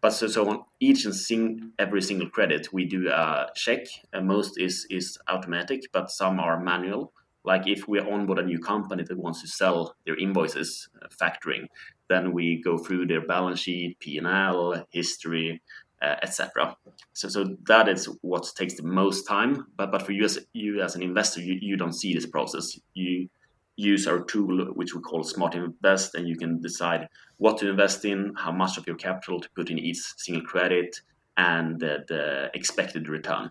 But 0.00 0.10
so, 0.10 0.28
so 0.28 0.48
on 0.48 0.64
each 0.80 1.04
and 1.04 1.14
sing, 1.14 1.72
every 1.78 2.02
single 2.02 2.28
credit, 2.28 2.72
we 2.72 2.84
do 2.84 3.08
a 3.08 3.48
check. 3.54 3.86
most 4.22 4.58
is 4.58 4.86
is 4.90 5.18
automatic, 5.28 5.82
but 5.92 6.10
some 6.10 6.38
are 6.38 6.60
manual 6.60 7.12
like 7.44 7.66
if 7.66 7.86
we 7.86 8.00
onboard 8.00 8.38
a 8.38 8.42
new 8.42 8.58
company 8.58 9.04
that 9.04 9.18
wants 9.18 9.42
to 9.42 9.48
sell 9.48 9.94
their 10.06 10.16
invoices 10.16 10.88
uh, 11.02 11.06
factoring 11.08 11.66
then 12.08 12.32
we 12.32 12.62
go 12.62 12.78
through 12.78 13.06
their 13.06 13.26
balance 13.26 13.60
sheet, 13.60 13.98
P&L, 14.00 14.86
history, 14.90 15.60
uh, 16.02 16.16
etc. 16.22 16.76
So, 17.12 17.28
so 17.28 17.56
that 17.66 17.88
is 17.88 18.06
what 18.20 18.50
takes 18.56 18.74
the 18.74 18.82
most 18.82 19.26
time. 19.26 19.66
But, 19.76 19.90
but 19.90 20.02
for 20.02 20.12
you 20.12 20.24
as, 20.24 20.38
you 20.52 20.82
as 20.82 20.96
an 20.96 21.02
investor, 21.02 21.40
you, 21.40 21.58
you 21.60 21.76
don't 21.76 21.94
see 21.94 22.12
this 22.14 22.26
process. 22.26 22.78
You 22.94 23.28
use 23.76 24.06
our 24.06 24.22
tool, 24.24 24.66
which 24.74 24.94
we 24.94 25.00
call 25.00 25.22
Smart 25.24 25.54
Invest, 25.54 26.14
and 26.14 26.28
you 26.28 26.36
can 26.36 26.60
decide 26.60 27.08
what 27.38 27.58
to 27.58 27.70
invest 27.70 28.04
in, 28.04 28.34
how 28.36 28.52
much 28.52 28.78
of 28.78 28.86
your 28.86 28.96
capital 28.96 29.40
to 29.40 29.48
put 29.50 29.70
in 29.70 29.78
each 29.78 29.98
single 30.16 30.44
credit, 30.44 31.00
and 31.36 31.80
the, 31.80 32.04
the 32.06 32.50
expected 32.54 33.08
return. 33.08 33.50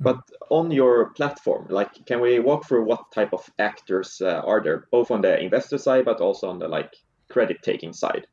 But 0.00 0.18
on 0.50 0.70
your 0.70 1.10
platform, 1.10 1.66
like, 1.70 2.04
can 2.06 2.20
we 2.20 2.38
walk 2.40 2.66
through 2.66 2.84
what 2.84 3.10
type 3.12 3.32
of 3.32 3.48
actors 3.58 4.20
uh, 4.20 4.42
are 4.44 4.62
there, 4.62 4.86
both 4.90 5.10
on 5.10 5.22
the 5.22 5.40
investor 5.40 5.78
side, 5.78 6.04
but 6.04 6.20
also 6.20 6.50
on 6.50 6.58
the 6.58 6.68
like 6.68 6.94
credit 7.30 7.58
taking 7.62 7.92
side? 7.92 8.26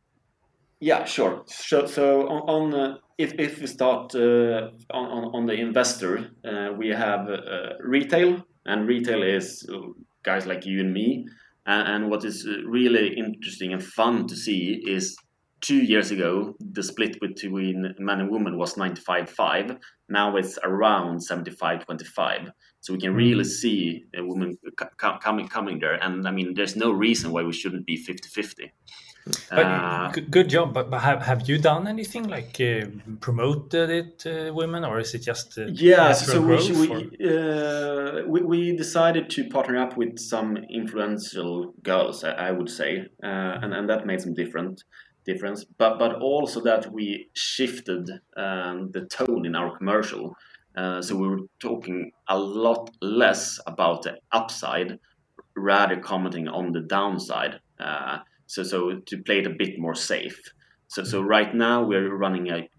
Yeah, 0.80 1.06
sure. 1.06 1.44
So, 1.46 1.86
so 1.86 2.28
on, 2.28 2.74
on 2.74 2.74
uh, 2.74 2.98
if 3.18 3.34
if 3.40 3.62
we 3.62 3.68
start 3.68 4.14
uh, 4.16 4.70
on 4.92 5.36
on 5.36 5.46
the 5.46 5.54
investor, 5.54 6.30
uh, 6.46 6.74
we 6.78 6.90
have 6.90 7.30
uh, 7.30 7.74
retail, 7.80 8.46
and 8.66 8.88
retail 8.88 9.24
is 9.24 9.68
uh, 9.74 9.78
guys 10.24 10.46
like 10.46 10.66
you 10.66 10.82
and 10.82 10.94
me. 10.94 11.26
And, 11.66 11.88
and 11.88 12.10
what 12.12 12.24
is 12.26 12.48
really 12.66 13.16
interesting 13.18 13.74
and 13.74 13.84
fun 13.84 14.28
to 14.28 14.36
see 14.36 14.84
is 14.88 15.18
two 15.62 15.84
years 15.84 16.12
ago, 16.12 16.56
the 16.60 16.84
split 16.84 17.20
between 17.20 17.96
men 18.00 18.20
and 18.22 18.30
women 18.30 18.58
was 18.58 18.76
95-5. 18.76 19.80
Now 20.10 20.36
it's 20.38 20.58
around 20.64 21.20
75-25. 21.20 22.52
So 22.80 22.94
we 22.94 23.00
can 23.00 23.14
really 23.14 23.44
mm. 23.44 23.48
see 23.48 24.06
a 24.16 24.24
woman 24.24 24.58
coming 25.20 25.48
coming 25.48 25.80
there. 25.80 25.96
And 25.96 26.28
I 26.28 26.32
mean, 26.32 26.54
there's 26.54 26.76
no 26.76 26.92
reason 26.92 27.32
why 27.32 27.44
we 27.44 27.54
shouldn't 27.54 27.86
be 27.86 27.98
50-50. 27.98 28.72
But 29.50 29.60
uh, 29.60 30.12
good 30.30 30.50
job. 30.50 30.74
But, 30.74 30.90
but 30.90 31.00
have, 31.00 31.22
have 31.22 31.50
you 31.50 31.58
done 31.58 31.88
anything 31.88 32.28
like 32.28 32.60
uh, 32.62 32.86
promoted 33.20 33.90
it, 33.90 34.26
uh, 34.26 34.54
women, 34.54 34.86
or 34.86 35.00
is 35.00 35.14
it 35.14 35.20
just 35.20 35.58
uh, 35.58 35.66
yeah? 35.74 36.14
So 36.14 36.42
we, 36.42 36.56
we, 36.72 37.30
uh, 37.30 38.22
we, 38.26 38.42
we 38.42 38.76
decided 38.76 39.30
to 39.32 39.50
partner 39.50 39.78
up 39.78 39.98
with 39.98 40.18
some 40.18 40.58
influential 40.70 41.74
girls, 41.84 42.24
I, 42.24 42.32
I 42.32 42.52
would 42.52 42.70
say, 42.70 43.08
uh, 43.24 43.60
and 43.62 43.74
and 43.74 43.90
that 43.90 44.06
made 44.06 44.22
some 44.22 44.34
different 44.34 44.84
difference. 45.28 45.64
But 45.64 46.00
but 46.00 46.16
also 46.22 46.62
that 46.62 46.92
we 46.92 47.30
shifted 47.34 48.10
um, 48.36 48.92
the 48.92 49.06
tone 49.06 49.46
in 49.46 49.56
our 49.56 49.78
commercial. 49.78 50.36
so 51.02 51.16
we 51.16 51.28
were 51.28 51.46
talking 51.60 52.12
a 52.28 52.38
lot 52.38 52.90
less 53.02 53.60
about 53.66 54.04
the 54.04 54.14
upside, 54.32 55.00
rather 55.56 55.98
commenting 56.00 56.48
on 56.48 56.72
the 56.72 56.82
downside. 56.82 57.60
Uh, 57.80 58.18
so 58.48 58.64
so 58.64 58.80
to 59.10 59.18
play 59.24 59.40
it 59.40 59.48
a 59.48 59.56
bit 59.64 59.78
more 59.78 59.96
safe. 59.96 60.40
So 60.88 61.04
so 61.04 61.22
right 61.22 61.54
now 61.54 61.84
we're 61.84 62.16
running 62.16 62.50
a 62.50 62.70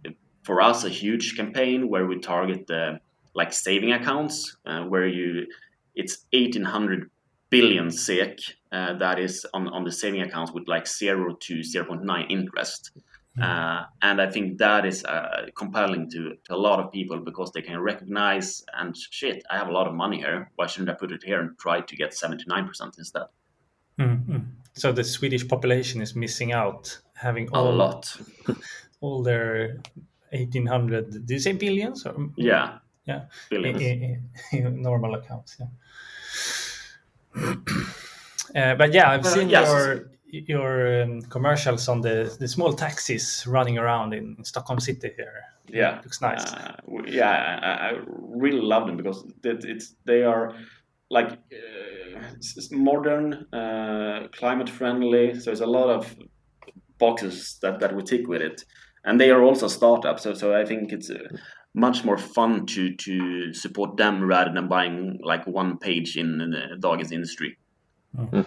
for 0.48 0.62
us 0.62 0.84
a 0.84 0.88
huge 0.88 1.36
campaign 1.36 1.88
where 1.90 2.06
we 2.06 2.18
target 2.18 2.66
the 2.66 3.00
like 3.34 3.52
saving 3.52 3.92
accounts 3.92 4.56
uh, 4.64 4.82
where 4.84 5.06
you 5.06 5.46
it's 5.94 6.24
1800 6.32 7.10
billion 7.50 7.90
SEK 7.90 8.38
uh, 8.72 8.94
that 8.94 9.18
is 9.18 9.46
on, 9.54 9.68
on 9.68 9.84
the 9.84 9.92
saving 9.92 10.22
accounts 10.22 10.52
with 10.52 10.68
like 10.68 10.86
0 10.86 11.36
to 11.40 11.54
0.9 11.60 12.26
interest. 12.30 12.90
Mm-hmm. 12.94 13.42
Uh, 13.42 13.84
and 14.02 14.20
I 14.20 14.30
think 14.30 14.58
that 14.58 14.84
is 14.84 15.04
uh, 15.04 15.46
compelling 15.54 16.10
to, 16.10 16.36
to 16.44 16.54
a 16.54 16.56
lot 16.56 16.80
of 16.80 16.92
people 16.92 17.18
because 17.20 17.52
they 17.52 17.62
can 17.62 17.80
recognize 17.80 18.64
and 18.74 18.96
shit, 18.96 19.44
I 19.50 19.58
have 19.58 19.68
a 19.68 19.72
lot 19.72 19.86
of 19.86 19.94
money 19.94 20.18
here. 20.18 20.50
Why 20.56 20.66
shouldn't 20.66 20.90
I 20.90 20.94
put 20.94 21.12
it 21.12 21.22
here 21.24 21.40
and 21.40 21.56
try 21.58 21.80
to 21.80 21.96
get 21.96 22.10
79% 22.10 22.98
instead? 22.98 23.26
Mm-hmm. 23.98 24.38
So 24.74 24.92
the 24.92 25.04
Swedish 25.04 25.46
population 25.46 26.00
is 26.00 26.14
missing 26.14 26.52
out, 26.52 26.98
having 27.14 27.48
all, 27.50 27.68
a 27.68 27.74
lot, 27.74 28.16
all 29.00 29.22
their 29.22 29.78
eighteen 30.32 30.66
hundred. 30.66 31.10
Did 31.10 31.30
you 31.30 31.38
say 31.40 31.52
billions? 31.52 32.06
Or, 32.06 32.14
yeah, 32.36 32.78
yeah, 33.04 33.24
billions. 33.50 33.82
In, 33.82 34.22
in, 34.52 34.66
in 34.66 34.82
normal 34.82 35.14
accounts. 35.16 35.56
Yeah. 35.58 35.66
Uh, 38.54 38.74
but 38.74 38.92
yeah, 38.94 39.10
I've 39.10 39.26
seen 39.26 39.48
yes. 39.50 39.68
your 39.68 40.10
your 40.30 41.02
um, 41.02 41.22
commercials 41.22 41.88
on 41.88 42.00
the 42.00 42.34
the 42.38 42.48
small 42.48 42.72
taxis 42.72 43.46
running 43.46 43.78
around 43.78 44.14
in, 44.14 44.34
in 44.38 44.44
Stockholm 44.44 44.80
City 44.80 45.12
here. 45.16 45.42
Yeah, 45.68 45.98
it 45.98 46.04
looks 46.04 46.20
nice. 46.20 46.52
Uh, 46.52 46.76
yeah, 47.06 47.58
I, 47.62 47.88
I, 47.88 48.00
really 48.06 48.60
love 48.60 48.86
them 48.86 48.96
because 48.96 49.24
it's 49.44 49.94
they 50.06 50.22
are 50.22 50.54
like 51.10 51.32
uh, 51.32 52.20
modern, 52.70 53.46
uh, 53.52 54.28
climate 54.32 54.70
friendly. 54.70 55.34
So 55.34 55.46
there's 55.46 55.60
a 55.60 55.66
lot 55.66 55.90
of 55.90 56.16
boxes 56.98 57.58
that, 57.62 57.80
that 57.80 57.94
we 57.94 58.02
tick 58.02 58.26
with 58.28 58.40
it, 58.40 58.64
and 59.04 59.20
they 59.20 59.30
are 59.30 59.42
also 59.42 59.68
startups. 59.68 60.22
So 60.22 60.34
so 60.34 60.54
I 60.54 60.64
think 60.64 60.92
it's 60.92 61.10
uh, 61.10 61.28
much 61.74 62.04
more 62.04 62.18
fun 62.18 62.66
to 62.66 62.94
to 62.96 63.52
support 63.52 63.96
them 63.96 64.22
rather 64.22 64.52
than 64.52 64.68
buying 64.68 65.18
like 65.22 65.46
one 65.46 65.78
page 65.78 66.16
in 66.16 66.38
the 66.38 66.76
Dagens 66.78 67.12
Industri. 67.12 67.56
Mm-hmm. 68.16 68.42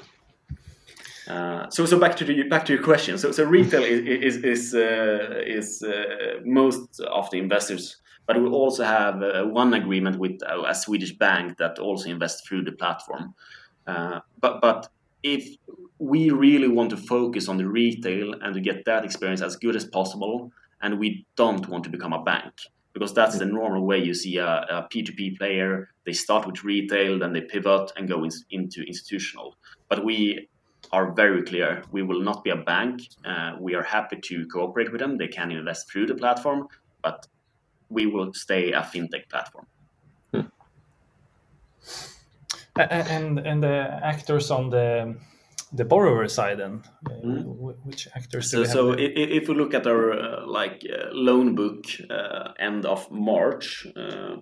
Uh, 1.28 1.70
so, 1.70 1.86
so 1.86 2.00
back 2.00 2.18
to 2.18 2.26
the, 2.26 2.44
back 2.44 2.66
to 2.66 2.74
your 2.74 2.84
question. 2.84 3.18
So, 3.18 3.32
so 3.32 3.44
retail 3.46 3.84
is 3.84 4.36
is 4.36 4.44
is, 4.44 4.74
uh, 4.74 5.42
is 5.46 5.84
uh, 5.84 6.42
most 6.44 7.00
of 7.00 7.30
the 7.30 7.38
investors 7.38 8.02
but 8.32 8.42
we 8.42 8.48
also 8.48 8.84
have 8.84 9.22
uh, 9.22 9.44
one 9.44 9.74
agreement 9.74 10.18
with 10.18 10.40
uh, 10.44 10.64
a 10.66 10.76
Swedish 10.76 11.18
bank 11.18 11.58
that 11.58 11.80
also 11.80 12.10
invests 12.10 12.48
through 12.48 12.64
the 12.64 12.72
platform. 12.72 13.34
Uh, 13.88 14.20
but 14.40 14.62
but 14.62 14.88
if 15.24 15.58
we 16.00 16.30
really 16.30 16.68
want 16.68 16.90
to 16.92 16.98
focus 16.98 17.48
on 17.48 17.58
the 17.58 17.68
retail 17.68 18.34
and 18.42 18.54
to 18.54 18.62
get 18.62 18.86
that 18.86 19.04
experience 19.04 19.42
as 19.42 19.56
good 19.56 19.76
as 19.76 19.86
possible, 19.86 20.52
and 20.82 21.00
we 21.00 21.26
don't 21.36 21.68
want 21.68 21.84
to 21.84 21.90
become 21.90 22.14
a 22.14 22.24
bank 22.24 22.54
because 22.94 23.14
that's 23.14 23.38
the 23.38 23.46
normal 23.46 23.86
way 23.86 24.00
you 24.00 24.14
see 24.14 24.38
a 24.38 24.66
a 24.70 24.88
P2P 24.92 25.38
player. 25.38 25.90
They 26.06 26.14
start 26.14 26.46
with 26.46 26.64
retail, 26.64 27.20
then 27.20 27.34
they 27.34 27.42
pivot 27.42 27.92
and 27.96 28.08
go 28.08 28.24
in, 28.24 28.32
into 28.50 28.82
institutional. 28.84 29.56
But 29.90 30.04
we 30.04 30.50
are 30.92 31.14
very 31.14 31.44
clear. 31.44 31.84
We 31.92 32.04
will 32.04 32.22
not 32.22 32.44
be 32.44 32.50
a 32.50 32.56
bank. 32.56 33.02
Uh, 33.24 33.56
we 33.60 33.76
are 33.76 33.84
happy 33.84 34.18
to 34.18 34.46
cooperate 34.48 34.92
with 34.92 35.00
them. 35.00 35.18
They 35.18 35.28
can 35.28 35.52
invest 35.52 35.90
through 35.92 36.08
the 36.08 36.16
platform, 36.16 36.68
but 37.02 37.28
we 37.90 38.06
will 38.08 38.34
stay 38.34 38.72
a 38.72 38.82
fintech 38.82 39.30
platform. 39.30 39.68
Hmm. 40.32 40.42
And 42.76 43.40
and 43.40 43.64
the 43.64 44.00
actors 44.04 44.50
on 44.52 44.70
the 44.70 45.16
the 45.74 45.86
borrower 45.86 46.28
side 46.28 46.60
then 46.60 46.82
mm. 47.24 47.46
which 47.84 48.08
actors 48.16 48.52
so, 48.52 48.64
so 48.64 48.94
if 48.98 49.48
we 49.48 49.56
look 49.56 49.74
at 49.74 49.88
our 49.88 50.12
uh, 50.12 50.48
like 50.48 50.84
uh, 50.90 51.06
loan 51.14 51.56
book 51.56 51.86
uh, 52.10 52.52
end 52.60 52.86
of 52.86 53.10
march 53.12 53.88
uh, 53.96 54.36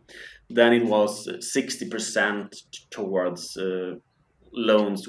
then 0.49 0.73
it 0.73 0.85
was 0.85 1.27
60% 1.27 2.63
towards 2.89 3.55
uh, 3.57 3.93
loans 4.51 5.07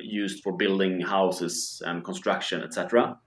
used 0.00 0.42
for 0.44 0.56
building 0.56 1.00
houses 1.00 1.82
and 1.84 2.04
construction 2.04 2.62
etc 2.62 3.18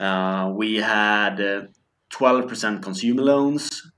uh, 0.00 0.50
we 0.54 0.76
had 0.76 1.68
12% 2.10 2.82
consumer 2.82 3.22
loans, 3.22 3.92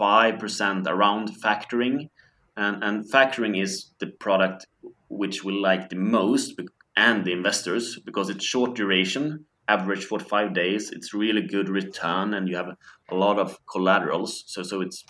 5% 0.00 0.86
around 0.86 1.30
factoring. 1.40 2.10
And, 2.56 2.84
and 2.84 3.10
factoring 3.10 3.60
is 3.60 3.92
the 3.98 4.08
product 4.08 4.66
which 5.12 5.44
we 5.44 5.52
like 5.52 5.88
the 5.88 5.96
most 5.96 6.58
and 6.96 7.24
the 7.24 7.32
investors 7.32 7.98
because 8.04 8.30
it's 8.30 8.44
short 8.44 8.74
duration, 8.74 9.44
average 9.68 10.04
45 10.04 10.54
days. 10.54 10.90
It's 10.90 11.14
really 11.14 11.42
good 11.42 11.68
return 11.68 12.34
and 12.34 12.48
you 12.48 12.56
have 12.56 12.70
a 13.10 13.14
lot 13.14 13.38
of 13.38 13.58
collaterals. 13.66 14.44
So, 14.46 14.62
so 14.62 14.80
it's 14.80 15.04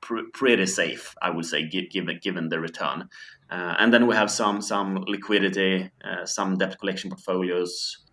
pr- 0.00 0.30
pretty 0.32 0.66
safe, 0.66 1.14
I 1.22 1.30
would 1.30 1.46
say, 1.46 1.68
given, 1.68 2.18
given 2.22 2.48
the 2.48 2.60
return. 2.60 3.08
Uh, 3.50 3.74
and 3.78 3.92
then 3.92 4.06
we 4.06 4.14
have 4.14 4.30
some, 4.30 4.60
some 4.60 5.04
liquidity, 5.06 5.90
uh, 6.04 6.26
some 6.26 6.56
debt 6.56 6.78
collection 6.78 7.10
portfolios, 7.10 8.04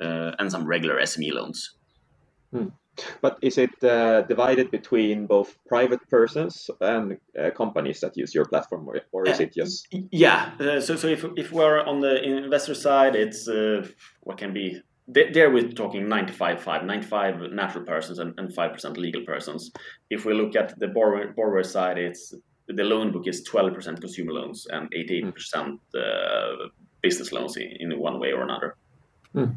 uh, 0.00 0.32
and 0.38 0.50
some 0.50 0.64
regular 0.64 1.00
SME 1.00 1.32
loans. 1.32 1.76
Hmm. 2.52 2.68
But 3.22 3.38
is 3.42 3.58
it 3.58 3.82
uh, 3.82 4.22
divided 4.22 4.70
between 4.70 5.26
both 5.26 5.56
private 5.66 6.08
persons 6.08 6.70
and 6.80 7.18
uh, 7.38 7.50
companies 7.50 8.00
that 8.00 8.16
use 8.16 8.34
your 8.34 8.44
platform, 8.44 8.88
or, 8.88 9.00
or 9.12 9.28
is 9.28 9.40
uh, 9.40 9.44
it 9.44 9.54
just? 9.54 9.88
Yeah. 10.10 10.52
Uh, 10.60 10.80
so, 10.80 10.96
so 10.96 11.06
if, 11.08 11.24
if 11.36 11.52
we're 11.52 11.80
on 11.80 12.00
the 12.00 12.22
investor 12.22 12.74
side, 12.74 13.16
it's 13.16 13.48
uh, 13.48 13.86
what 14.20 14.38
can 14.38 14.52
be. 14.52 14.80
There 15.08 15.50
we're 15.50 15.72
talking 15.72 16.08
95 16.08 16.62
5, 16.62 16.84
95 16.84 17.52
natural 17.52 17.84
persons 17.84 18.20
and, 18.20 18.32
and 18.38 18.54
5% 18.54 18.96
legal 18.96 19.24
persons. 19.24 19.72
If 20.08 20.24
we 20.24 20.34
look 20.34 20.54
at 20.54 20.78
the 20.78 20.86
borrower, 20.86 21.32
borrower 21.32 21.64
side, 21.64 21.98
it's 21.98 22.32
the 22.68 22.84
loan 22.84 23.12
book 23.12 23.26
is 23.26 23.46
12% 23.48 24.00
consumer 24.00 24.32
loans 24.32 24.66
and 24.70 24.90
88% 24.92 25.32
mm. 25.34 25.78
Uh, 25.96 26.68
business 27.02 27.32
loans 27.32 27.56
in, 27.56 27.72
in, 27.80 27.98
one 27.98 28.20
way 28.20 28.32
or 28.32 28.42
another. 28.42 28.76
Mm. 29.34 29.56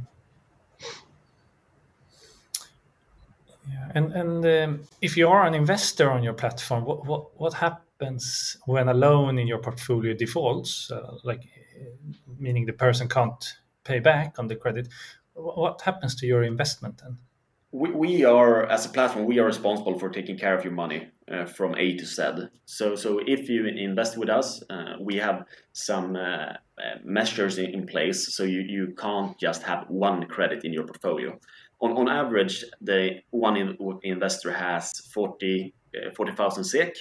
Yeah, 3.73 3.91
and 3.95 4.13
and 4.13 4.45
um, 4.45 4.87
if 5.01 5.17
you 5.17 5.27
are 5.29 5.45
an 5.45 5.53
investor 5.53 6.11
on 6.11 6.23
your 6.23 6.33
platform, 6.33 6.85
what 6.85 7.05
what 7.05 7.39
what 7.39 7.53
happens 7.53 8.57
when 8.65 8.87
a 8.87 8.93
loan 8.93 9.39
in 9.39 9.47
your 9.47 9.59
portfolio 9.59 10.13
defaults? 10.13 10.91
Uh, 10.91 11.17
like, 11.23 11.41
meaning 12.39 12.65
the 12.65 12.73
person 12.73 13.07
can't 13.07 13.57
pay 13.83 13.99
back 13.99 14.39
on 14.39 14.47
the 14.47 14.55
credit. 14.55 14.87
What 15.33 15.81
happens 15.81 16.15
to 16.15 16.27
your 16.27 16.43
investment 16.43 17.01
then? 17.03 17.17
We, 17.71 17.89
we 17.89 18.25
are 18.25 18.67
as 18.67 18.85
a 18.85 18.89
platform 18.89 19.25
we 19.25 19.39
are 19.39 19.45
responsible 19.45 19.97
for 19.97 20.09
taking 20.09 20.37
care 20.37 20.55
of 20.55 20.63
your 20.63 20.73
money 20.73 21.07
uh, 21.31 21.45
from 21.45 21.73
A 21.75 21.97
to 21.97 22.05
Z. 22.05 22.23
So 22.65 22.95
so 22.95 23.19
if 23.25 23.49
you 23.49 23.65
invest 23.65 24.17
with 24.17 24.29
us, 24.29 24.61
uh, 24.69 24.95
we 24.99 25.15
have 25.15 25.45
some 25.71 26.15
uh, 26.15 26.53
uh 26.77 26.97
measures 27.03 27.57
in, 27.57 27.73
in 27.73 27.87
place. 27.87 28.35
So 28.35 28.43
you 28.43 28.61
you 28.61 28.93
can't 28.95 29.39
just 29.39 29.63
have 29.63 29.85
one 29.89 30.27
credit 30.27 30.63
in 30.63 30.73
your 30.73 30.85
portfolio 30.85 31.39
on, 31.83 31.97
on 31.97 32.07
average, 32.09 32.63
the 32.81 33.19
one 33.31 33.57
in, 33.57 33.77
investor 34.03 34.51
has 34.51 34.91
40 35.13 35.73
uh, 35.95 36.11
40,000 36.15 36.63
SEK 36.63 36.95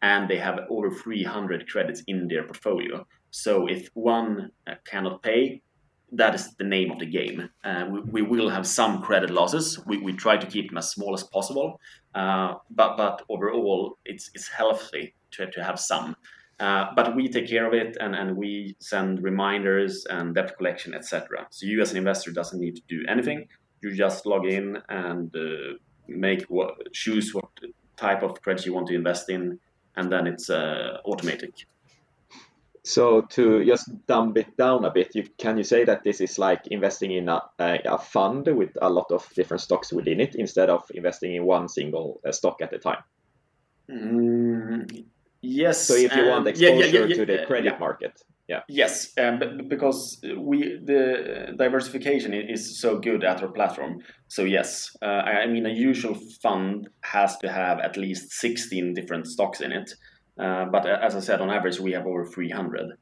and 0.00 0.28
they 0.28 0.36
have 0.36 0.58
over 0.68 0.90
300 0.90 1.68
credits 1.68 2.02
in 2.08 2.26
their 2.26 2.42
portfolio. 2.42 3.06
So 3.30 3.68
if 3.68 3.88
one 3.94 4.50
uh, 4.66 4.74
cannot 4.84 5.22
pay, 5.22 5.62
that 6.10 6.34
is 6.34 6.54
the 6.56 6.64
name 6.64 6.90
of 6.90 6.98
the 6.98 7.06
game. 7.06 7.48
Uh, 7.62 7.86
we, 7.88 8.00
we, 8.00 8.22
will 8.22 8.50
have 8.50 8.66
some 8.66 9.00
credit 9.00 9.30
losses. 9.30 9.78
We, 9.86 9.98
we 9.98 10.12
try 10.12 10.36
to 10.36 10.46
keep 10.46 10.68
them 10.68 10.78
as 10.78 10.90
small 10.90 11.14
as 11.14 11.22
possible, 11.22 11.80
uh, 12.14 12.54
but 12.70 12.96
but 12.98 13.22
overall, 13.30 13.96
it's 14.04 14.30
it's 14.34 14.48
healthy 14.48 15.14
to, 15.30 15.50
to 15.50 15.64
have 15.64 15.80
some. 15.80 16.14
Uh, 16.60 16.86
but 16.94 17.16
we 17.16 17.28
take 17.28 17.48
care 17.48 17.66
of 17.66 17.72
it 17.72 17.96
and, 17.98 18.14
and 18.14 18.36
we 18.36 18.76
send 18.78 19.22
reminders 19.22 20.04
and 20.10 20.34
debt 20.34 20.56
collection, 20.58 20.92
etc. 20.94 21.46
So 21.50 21.64
you 21.64 21.80
as 21.80 21.92
an 21.92 21.96
investor 21.96 22.30
doesn't 22.30 22.60
need 22.60 22.76
to 22.76 22.82
do 22.88 23.02
anything 23.08 23.48
you 23.82 23.94
just 23.94 24.26
log 24.26 24.46
in 24.46 24.78
and 24.88 25.34
uh, 25.34 25.74
make 26.08 26.44
what 26.44 26.92
choose 26.92 27.34
what 27.34 27.50
type 27.96 28.22
of 28.22 28.40
credit 28.42 28.66
you 28.66 28.72
want 28.72 28.86
to 28.88 28.94
invest 28.94 29.28
in, 29.28 29.58
and 29.96 30.10
then 30.10 30.26
it's 30.26 30.50
uh, 30.50 30.98
automatic. 31.04 31.66
So 32.84 33.22
to 33.30 33.64
just 33.64 33.90
dumb 34.06 34.32
it 34.36 34.56
down 34.56 34.84
a 34.84 34.90
bit, 34.90 35.14
you 35.14 35.24
can 35.38 35.56
you 35.56 35.64
say 35.64 35.84
that 35.84 36.02
this 36.02 36.20
is 36.20 36.38
like 36.38 36.66
investing 36.66 37.12
in 37.12 37.28
a, 37.28 37.40
a, 37.60 37.78
a 37.84 37.98
fund 37.98 38.48
with 38.48 38.76
a 38.82 38.90
lot 38.90 39.06
of 39.12 39.28
different 39.36 39.60
stocks 39.60 39.92
within 39.92 40.20
it 40.20 40.34
instead 40.34 40.68
of 40.68 40.82
investing 40.92 41.36
in 41.36 41.44
one 41.44 41.68
single 41.68 42.20
uh, 42.26 42.32
stock 42.32 42.60
at 42.60 42.72
a 42.72 42.78
time? 42.78 43.02
Mm, 43.88 45.04
yes. 45.42 45.86
So 45.86 45.94
if 45.94 46.14
you 46.16 46.26
want 46.26 46.46
yeah, 46.46 46.70
exposure 46.70 46.86
yeah, 46.86 47.04
yeah, 47.06 47.14
to 47.14 47.26
the 47.26 47.44
credit 47.46 47.74
yeah. 47.74 47.78
market, 47.78 48.20
yeah. 48.48 48.60
Yes, 48.68 49.12
um, 49.18 49.40
because 49.68 50.20
we 50.36 50.78
the 50.84 51.54
diversification 51.56 52.34
is 52.34 52.80
so 52.80 52.98
good 52.98 53.24
at 53.24 53.42
our 53.42 53.52
platform. 53.52 54.00
So 54.28 54.44
yes, 54.44 54.94
uh, 55.00 55.22
I 55.24 55.42
I 55.42 55.46
mean 55.46 55.66
a 55.66 55.70
usual 55.70 56.14
fund 56.42 56.88
has 57.02 57.36
to 57.38 57.48
have 57.50 57.78
at 57.80 57.96
least 57.96 58.32
sixteen 58.32 58.94
different 58.94 59.26
stocks 59.26 59.60
in 59.60 59.72
it. 59.72 59.90
Uh, 60.38 60.64
but 60.66 60.86
as 60.86 61.14
I 61.14 61.20
said, 61.20 61.40
on 61.40 61.50
average 61.50 61.80
we 61.80 61.92
have 61.92 62.06
over 62.06 62.24
three 62.26 62.50
hundred. 62.50 62.92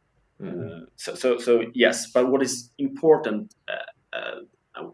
Mhm. 0.40 0.82
Uh, 0.82 0.86
so, 0.96 1.14
so, 1.14 1.38
so 1.38 1.62
yes, 1.74 2.10
but 2.12 2.30
what 2.30 2.42
is 2.42 2.70
important, 2.78 3.54
uh, 3.68 4.16
uh, 4.16 4.40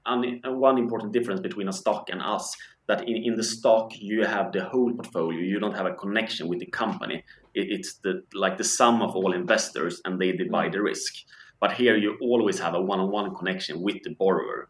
one 0.05 0.41
one 0.45 0.79
important 0.79 1.13
difference 1.13 1.41
between 1.41 1.69
a 1.69 1.73
stock 1.73 2.09
and 2.11 2.21
us, 2.23 2.57
that 2.87 3.09
in, 3.09 3.17
in 3.17 3.35
the 3.37 3.45
stock 3.45 3.93
you 3.99 4.25
have 4.25 4.53
the 4.53 4.65
whole 4.65 4.93
portfolio, 4.93 5.39
you 5.39 5.59
don't 5.59 5.77
have 5.77 5.87
a 5.87 5.95
connection 5.95 6.49
with 6.49 6.61
the 6.61 6.67
company. 6.67 7.25
It, 7.55 7.67
it's 7.71 7.95
the 8.05 8.23
like 8.33 8.57
the 8.57 8.65
sum 8.65 9.03
of 9.03 9.15
all 9.17 9.33
investors, 9.33 10.01
and 10.05 10.21
they 10.21 10.33
divide 10.33 10.73
the 10.73 10.83
risk. 10.83 11.15
But 11.61 11.73
here 11.73 11.97
you 11.97 12.17
always 12.21 12.59
have 12.59 12.75
a 12.75 12.81
one-on-one 12.81 13.35
connection 13.35 13.81
with 13.81 14.03
the 14.03 14.15
borrower. 14.15 14.69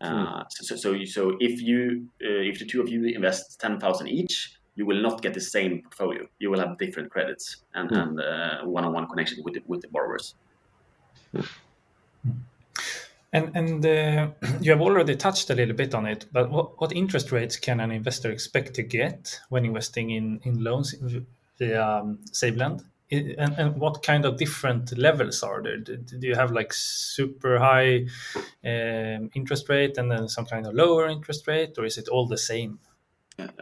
Uh, 0.00 0.44
so, 0.48 0.76
so, 0.76 1.04
so, 1.04 1.36
if 1.40 1.60
you 1.60 2.08
uh, 2.22 2.42
if 2.50 2.60
the 2.60 2.64
two 2.64 2.80
of 2.80 2.88
you 2.88 3.04
invest 3.06 3.60
ten 3.60 3.80
thousand 3.80 4.06
each, 4.08 4.52
you 4.76 4.86
will 4.86 5.02
not 5.02 5.20
get 5.22 5.34
the 5.34 5.40
same 5.40 5.82
portfolio. 5.82 6.22
You 6.38 6.50
will 6.50 6.60
have 6.60 6.78
different 6.78 7.10
credits 7.10 7.64
and, 7.74 7.90
Mm. 7.90 8.02
and 8.02 8.20
uh, 8.20 8.58
one-on-one 8.64 9.08
connection 9.08 9.42
with 9.44 9.54
the, 9.54 9.62
with 9.66 9.80
the 9.80 9.88
borrowers. 9.88 10.36
And 11.32 11.44
and 13.32 13.84
uh, 13.84 14.28
you 14.60 14.70
have 14.70 14.80
already 14.80 15.16
touched 15.16 15.50
a 15.50 15.54
little 15.54 15.74
bit 15.74 15.94
on 15.94 16.06
it, 16.06 16.26
but 16.32 16.50
what, 16.50 16.92
interest 16.92 17.32
rates 17.32 17.56
can 17.56 17.80
an 17.80 17.90
investor 17.90 18.30
expect 18.30 18.74
to 18.74 18.82
get 18.82 19.40
when 19.50 19.64
investing 19.64 20.10
in 20.10 20.40
in 20.44 20.62
loans 20.64 20.94
via 21.58 21.82
um, 21.84 22.18
SaveLend? 22.32 22.84
And, 23.10 23.54
and 23.56 23.76
what 23.76 24.02
kind 24.02 24.26
of 24.26 24.36
different 24.36 24.96
levels 24.98 25.42
are 25.42 25.62
there? 25.62 25.78
Do, 25.78 25.98
you 26.20 26.34
have 26.34 26.52
like 26.52 26.74
super 26.74 27.58
high 27.58 28.06
um, 28.62 29.30
interest 29.34 29.66
rate 29.70 29.96
and 29.96 30.10
then 30.10 30.28
some 30.28 30.44
kind 30.44 30.66
of 30.66 30.74
lower 30.74 31.08
interest 31.08 31.46
rate, 31.46 31.78
or 31.78 31.86
is 31.86 31.96
it 31.96 32.08
all 32.08 32.26
the 32.26 32.36
same? 32.36 32.80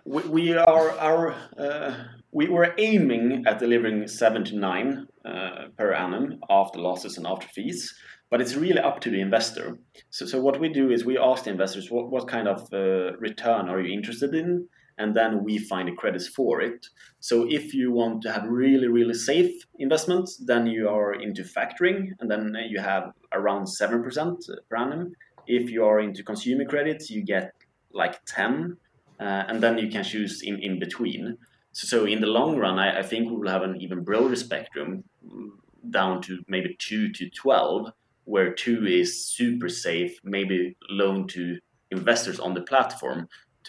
We, 0.05 0.57
uh, 0.57 1.95
we 2.33 2.49
were 2.49 2.75
aiming 2.79 3.45
at 3.47 3.59
delivering 3.59 4.09
seven 4.09 4.45
to 4.45 4.57
nine 4.57 5.07
uh, 5.25 5.69
per 5.77 5.93
annum 5.93 6.41
after 6.51 6.81
losses 6.81 7.17
and 7.17 7.27
after 7.27 7.47
fees, 7.49 7.95
but 8.31 8.41
it's 8.41 8.55
really 8.55 8.81
up 8.81 9.01
to 9.01 9.11
the 9.11 9.21
investor. 9.21 9.79
So, 10.11 10.27
so 10.27 10.41
what 10.41 10.61
we 10.61 10.69
do 10.69 10.91
is 10.91 11.05
we 11.05 11.19
ask 11.19 11.45
the 11.45 11.51
investors 11.51 11.91
what, 11.91 12.11
what 12.11 12.29
kind 12.29 12.49
of 12.49 12.69
uh, 12.73 13.17
return 13.19 13.69
are 13.69 13.81
you 13.81 13.93
interested 13.93 14.35
in, 14.35 14.69
and 14.99 15.15
then 15.15 15.45
we 15.45 15.59
find 15.59 15.89
the 15.89 15.93
credits 15.93 16.29
for 16.29 16.61
it. 16.61 16.87
So 17.21 17.47
if 17.49 17.75
you 17.75 17.93
want 17.93 18.23
to 18.23 18.33
have 18.33 18.45
really 18.49 18.89
really 18.89 19.15
safe 19.15 19.55
investments, 19.79 20.37
then 20.39 20.67
you 20.67 20.89
are 20.89 21.15
into 21.15 21.43
factoring, 21.43 22.11
and 22.21 22.31
then 22.31 22.55
you 22.69 22.81
have 22.81 23.13
around 23.33 23.67
seven 23.67 24.03
percent 24.03 24.45
per 24.69 24.77
annum. 24.77 25.13
If 25.47 25.71
you 25.71 25.85
are 25.85 26.01
into 26.01 26.25
consumer 26.25 26.65
credits, 26.65 27.11
you 27.11 27.23
get 27.23 27.53
like 27.93 28.25
ten 28.27 28.79
uh, 29.19 29.45
and 29.49 29.63
then 29.63 29.79
you 29.79 29.89
can 29.89 30.05
choose 30.05 30.43
in, 30.43 30.59
in 30.61 30.79
between. 30.79 31.39
So, 31.73 31.87
so 31.87 32.05
in 32.05 32.21
the 32.21 32.27
long 32.27 32.59
run, 32.59 32.79
I, 32.79 33.01
I 33.01 33.03
think 33.03 33.31
we 33.31 33.37
will 33.37 33.49
have 33.49 33.63
an 33.63 33.81
even 33.81 34.05
broader 34.05 34.37
spectrum 34.37 35.05
mm, 35.27 35.51
down 35.91 36.23
to 36.23 36.43
maybe 36.49 36.77
2 36.79 37.13
to 37.13 37.31
12, 37.31 37.93
where 38.27 38.53
2 38.53 38.87
is 38.87 39.25
super 39.25 39.69
safe, 39.69 40.21
maybe 40.23 40.77
loan 40.91 41.27
to 41.29 41.59
investors 41.91 42.39
on 42.39 42.55
the 42.55 42.61
platform 42.61 43.29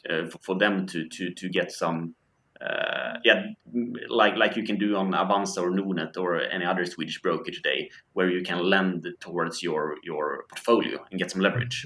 uh, 0.10 0.26
for, 0.30 0.40
for 0.42 0.58
them 0.58 0.86
to, 0.88 1.08
to, 1.08 1.32
to 1.34 1.48
get 1.48 1.72
some, 1.72 2.16
uh, 2.60 3.14
yeah, 3.24 3.46
like, 4.10 4.36
like 4.36 4.56
you 4.58 4.64
can 4.64 4.78
do 4.78 4.96
on 4.96 5.12
Avanza 5.12 5.62
or 5.62 5.70
Nordnet 5.70 6.18
or 6.18 6.42
any 6.42 6.66
other 6.66 6.86
Swedish 6.86 7.22
broker 7.22 7.52
today, 7.52 7.90
where 8.14 8.30
you 8.30 8.44
can 8.44 8.60
lend 8.60 9.08
towards 9.20 9.62
your, 9.62 9.96
your 10.04 10.46
portfolio 10.50 11.06
and 11.12 11.20
get 11.20 11.32
some 11.32 11.42
leverage. 11.42 11.86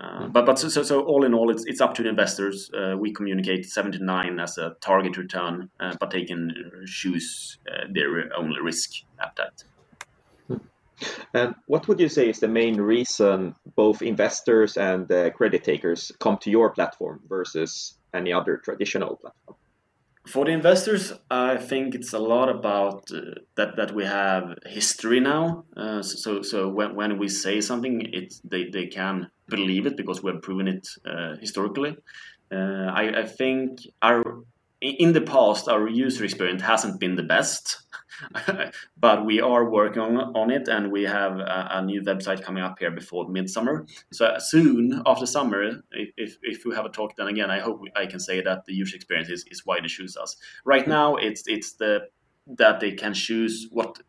Uh, 0.00 0.26
but 0.26 0.44
but 0.44 0.58
so, 0.58 0.68
so 0.68 0.82
so 0.82 1.02
all 1.02 1.24
in 1.24 1.32
all, 1.32 1.50
it's 1.50 1.64
it's 1.66 1.80
up 1.80 1.94
to 1.94 2.02
the 2.02 2.08
investors. 2.08 2.68
Uh, 2.76 2.96
we 2.98 3.12
communicate 3.12 3.64
seven 3.64 3.92
to 3.92 4.04
nine 4.04 4.40
as 4.40 4.58
a 4.58 4.74
target 4.80 5.16
return, 5.16 5.70
uh, 5.78 5.94
but 6.00 6.10
they 6.10 6.24
can 6.24 6.52
choose 6.84 7.58
uh, 7.70 7.84
their 7.92 8.28
own 8.36 8.52
risk 8.60 8.90
appetite. 9.20 9.62
And 11.32 11.54
what 11.66 11.88
would 11.88 12.00
you 12.00 12.08
say 12.08 12.28
is 12.28 12.40
the 12.40 12.48
main 12.48 12.80
reason 12.80 13.54
both 13.76 14.02
investors 14.02 14.76
and 14.76 15.10
uh, 15.10 15.30
credit 15.30 15.64
takers 15.64 16.12
come 16.20 16.38
to 16.38 16.50
your 16.50 16.70
platform 16.70 17.20
versus 17.28 17.98
any 18.12 18.32
other 18.32 18.56
traditional 18.58 19.16
platform? 19.16 19.56
For 20.26 20.46
the 20.46 20.52
investors, 20.52 21.12
I 21.30 21.58
think 21.58 21.94
it's 21.94 22.14
a 22.14 22.18
lot 22.18 22.48
about 22.48 23.10
uh, 23.12 23.40
that 23.56 23.76
that 23.76 23.94
we 23.94 24.06
have 24.06 24.56
history 24.64 25.20
now. 25.20 25.64
Uh, 25.76 26.00
so 26.00 26.40
so 26.40 26.68
when, 26.68 26.94
when 26.94 27.18
we 27.18 27.28
say 27.28 27.60
something, 27.60 28.00
it 28.00 28.34
they, 28.42 28.70
they 28.70 28.86
can 28.86 29.30
believe 29.48 29.84
it 29.84 29.98
because 29.98 30.22
we 30.22 30.30
have 30.30 30.40
proven 30.40 30.66
it 30.68 30.88
uh, 31.04 31.36
historically. 31.40 31.96
Uh, 32.50 32.86
I, 32.94 33.20
I 33.20 33.24
think 33.26 33.80
our 34.00 34.44
in 34.80 35.12
the 35.12 35.20
past 35.20 35.68
our 35.68 35.88
user 35.88 36.24
experience 36.24 36.62
hasn't 36.62 37.00
been 37.00 37.16
the 37.16 37.22
best, 37.22 37.82
but 38.96 39.24
we 39.24 39.40
are 39.40 39.68
working 39.68 40.02
on, 40.02 40.50
it, 40.50 40.68
and 40.68 40.90
we 40.90 41.02
have 41.02 41.38
a, 41.38 41.68
a 41.72 41.82
new 41.82 42.02
website 42.02 42.42
coming 42.42 42.62
up 42.62 42.78
here 42.78 42.90
before 42.90 43.28
midsummer. 43.28 43.86
So 44.12 44.34
soon 44.38 45.02
after 45.06 45.26
summer, 45.26 45.82
if, 45.92 46.38
if, 46.42 46.64
we 46.64 46.74
have 46.74 46.84
a 46.84 46.90
talk, 46.90 47.16
then 47.16 47.28
again, 47.28 47.50
I 47.50 47.60
hope 47.60 47.82
I 47.96 48.06
can 48.06 48.20
say 48.20 48.40
that 48.40 48.64
the 48.66 48.74
user 48.74 48.96
experience 48.96 49.28
is, 49.28 49.44
is 49.50 49.62
why 49.64 49.80
they 49.80 49.88
choose 49.88 50.16
us. 50.16 50.36
Right 50.64 50.86
now, 50.86 51.16
it's 51.16 51.44
it's 51.46 51.72
the 51.74 52.08
that 52.46 52.80
they 52.80 52.92
can 52.92 53.14
choose 53.14 53.68
what 53.70 54.00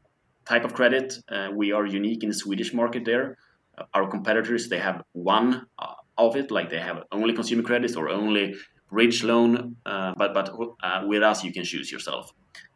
type 0.46 0.66
of 0.66 0.74
credit. 0.74 1.18
Uh, 1.30 1.50
we 1.54 1.72
are 1.72 1.86
unique 1.86 2.24
in 2.24 2.30
the 2.30 2.36
Swedish 2.36 2.74
market 2.74 3.06
there. 3.06 3.38
Uh, 3.78 3.84
our 3.94 4.08
competitors 4.08 4.70
they 4.70 4.80
have 4.80 5.04
one 5.14 5.66
uh, 5.80 5.94
of 6.18 6.36
it, 6.36 6.52
like 6.52 6.70
they 6.70 6.80
have 6.80 7.04
only 7.12 7.34
consumer 7.34 7.64
credits 7.64 7.96
or 7.96 8.10
only 8.10 8.56
bridge 8.90 9.24
loan, 9.24 9.76
uh, 9.86 10.14
but 10.18 10.34
but 10.34 10.50
uh, 10.84 11.04
with 11.06 11.24
us 11.24 11.44
you 11.44 11.52
can 11.52 11.64
choose 11.64 11.92
yourself. 11.92 12.32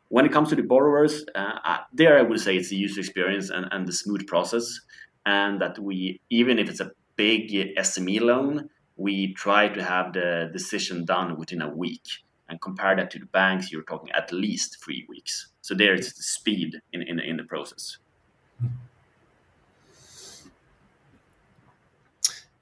When 0.10 0.26
it 0.26 0.32
comes 0.32 0.50
to 0.50 0.56
the 0.56 0.64
borrowers, 0.64 1.24
uh, 1.36 1.78
there 1.94 2.18
I 2.18 2.24
would 2.24 2.40
say 2.40 2.58
it's 2.58 2.70
the 2.70 2.76
user 2.76 3.00
experience 3.00 3.50
and, 3.50 3.68
and 3.72 3.88
the 3.88 3.94
smooth 3.94 4.28
process, 4.28 4.82
and 5.26 5.62
that 5.62 5.80
we 5.80 6.20
even 6.30 6.60
if 6.60 6.70
it's 6.70 6.80
a 6.80 6.92
big 7.16 7.52
SME 7.78 8.22
loan, 8.22 8.70
we 8.96 9.34
try 9.34 9.68
to 9.70 9.84
have 9.84 10.14
the 10.14 10.50
decision 10.52 11.06
done 11.06 11.38
within 11.38 11.62
a 11.62 11.70
week. 11.70 12.08
And 12.50 12.60
compare 12.60 12.96
that 12.96 13.12
to 13.12 13.20
the 13.20 13.28
banks, 13.28 13.72
you're 13.72 13.84
talking 13.84 14.12
at 14.14 14.32
least 14.32 14.84
three 14.84 15.06
weeks. 15.08 15.50
So 15.62 15.76
there 15.76 15.94
it's 15.94 16.14
the 16.14 16.24
speed 16.24 16.82
in, 16.94 17.04
in, 17.04 17.20
in 17.20 17.38
the 17.38 17.44
process. 17.44 17.98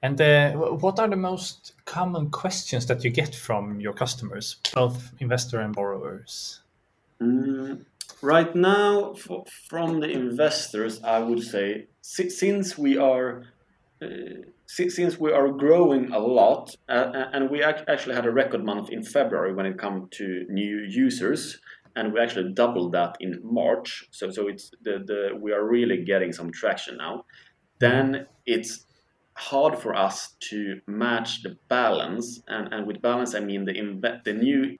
And 0.02 0.20
uh, 0.20 0.52
what 0.52 1.00
are 1.00 1.08
the 1.08 1.16
most 1.16 1.72
common 1.84 2.30
questions 2.30 2.86
that 2.86 3.02
you 3.02 3.10
get 3.10 3.34
from 3.34 3.80
your 3.80 3.94
customers, 3.94 4.56
both 4.74 5.12
investor 5.20 5.60
and 5.60 5.74
borrowers? 5.74 6.60
Mm, 7.22 7.84
right 8.22 8.54
now, 8.54 9.14
for, 9.14 9.44
from 9.68 10.00
the 10.00 10.08
investors, 10.10 11.02
I 11.02 11.18
would 11.20 11.42
say 11.42 11.86
si- 12.00 12.30
since 12.30 12.78
we 12.78 12.96
are 12.96 13.44
uh, 14.02 14.08
si- 14.66 14.90
since 14.90 15.18
we 15.18 15.32
are 15.32 15.48
growing 15.50 16.12
a 16.12 16.18
lot, 16.18 16.74
uh, 16.88 17.12
and 17.32 17.50
we 17.50 17.62
ac- 17.64 17.84
actually 17.88 18.14
had 18.14 18.26
a 18.26 18.30
record 18.30 18.64
month 18.64 18.90
in 18.90 19.02
February 19.02 19.52
when 19.54 19.66
it 19.66 19.78
comes 19.78 20.08
to 20.12 20.46
new 20.48 20.78
users, 20.88 21.58
and 21.96 22.12
we 22.12 22.20
actually 22.20 22.52
doubled 22.52 22.92
that 22.92 23.16
in 23.20 23.40
March. 23.42 24.04
So 24.12 24.30
so 24.30 24.46
it's 24.46 24.70
the, 24.82 25.02
the 25.04 25.36
we 25.40 25.52
are 25.52 25.66
really 25.66 26.04
getting 26.04 26.32
some 26.32 26.52
traction 26.52 26.98
now. 26.98 27.24
Then 27.80 28.26
it's 28.46 28.86
hard 29.34 29.78
for 29.78 29.94
us 29.94 30.36
to 30.50 30.80
match 30.86 31.42
the 31.42 31.56
balance, 31.68 32.40
and, 32.46 32.72
and 32.72 32.86
with 32.86 33.02
balance 33.02 33.34
I 33.34 33.40
mean 33.40 33.64
the 33.64 33.72
inve- 33.72 34.22
the 34.24 34.32
new 34.32 34.64
uh, 34.64 34.76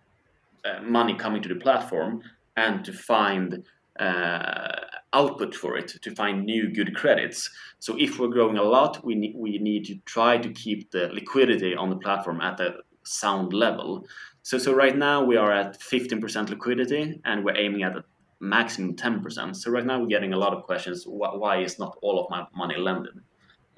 money 0.82 1.14
coming 1.14 1.42
to 1.42 1.48
the 1.48 1.56
platform 1.56 2.22
and 2.56 2.84
to 2.84 2.92
find 2.92 3.64
uh, 4.00 4.72
output 5.12 5.54
for 5.54 5.76
it, 5.76 5.88
to 6.02 6.14
find 6.14 6.44
new 6.44 6.72
good 6.72 6.94
credits. 6.94 7.50
So 7.78 7.96
if 7.98 8.18
we're 8.18 8.28
growing 8.28 8.58
a 8.58 8.62
lot, 8.62 9.04
we 9.04 9.14
need, 9.14 9.34
we 9.36 9.58
need 9.58 9.84
to 9.86 9.96
try 10.04 10.38
to 10.38 10.48
keep 10.50 10.90
the 10.90 11.08
liquidity 11.08 11.74
on 11.74 11.90
the 11.90 11.96
platform 11.96 12.40
at 12.40 12.60
a 12.60 12.76
sound 13.04 13.52
level. 13.52 14.06
So, 14.42 14.58
so 14.58 14.72
right 14.72 14.96
now 14.96 15.24
we 15.24 15.36
are 15.36 15.52
at 15.52 15.80
15% 15.80 16.50
liquidity 16.50 17.20
and 17.24 17.44
we're 17.44 17.56
aiming 17.56 17.82
at 17.82 17.96
a 17.96 18.04
maximum 18.40 18.94
10%. 18.94 19.56
So 19.56 19.70
right 19.70 19.84
now 19.84 20.00
we're 20.00 20.06
getting 20.06 20.32
a 20.32 20.38
lot 20.38 20.54
of 20.54 20.62
questions, 20.62 21.04
why, 21.06 21.34
why 21.34 21.62
is 21.62 21.78
not 21.78 21.96
all 22.02 22.22
of 22.22 22.30
my 22.30 22.46
money 22.54 22.76
lended? 22.76 23.14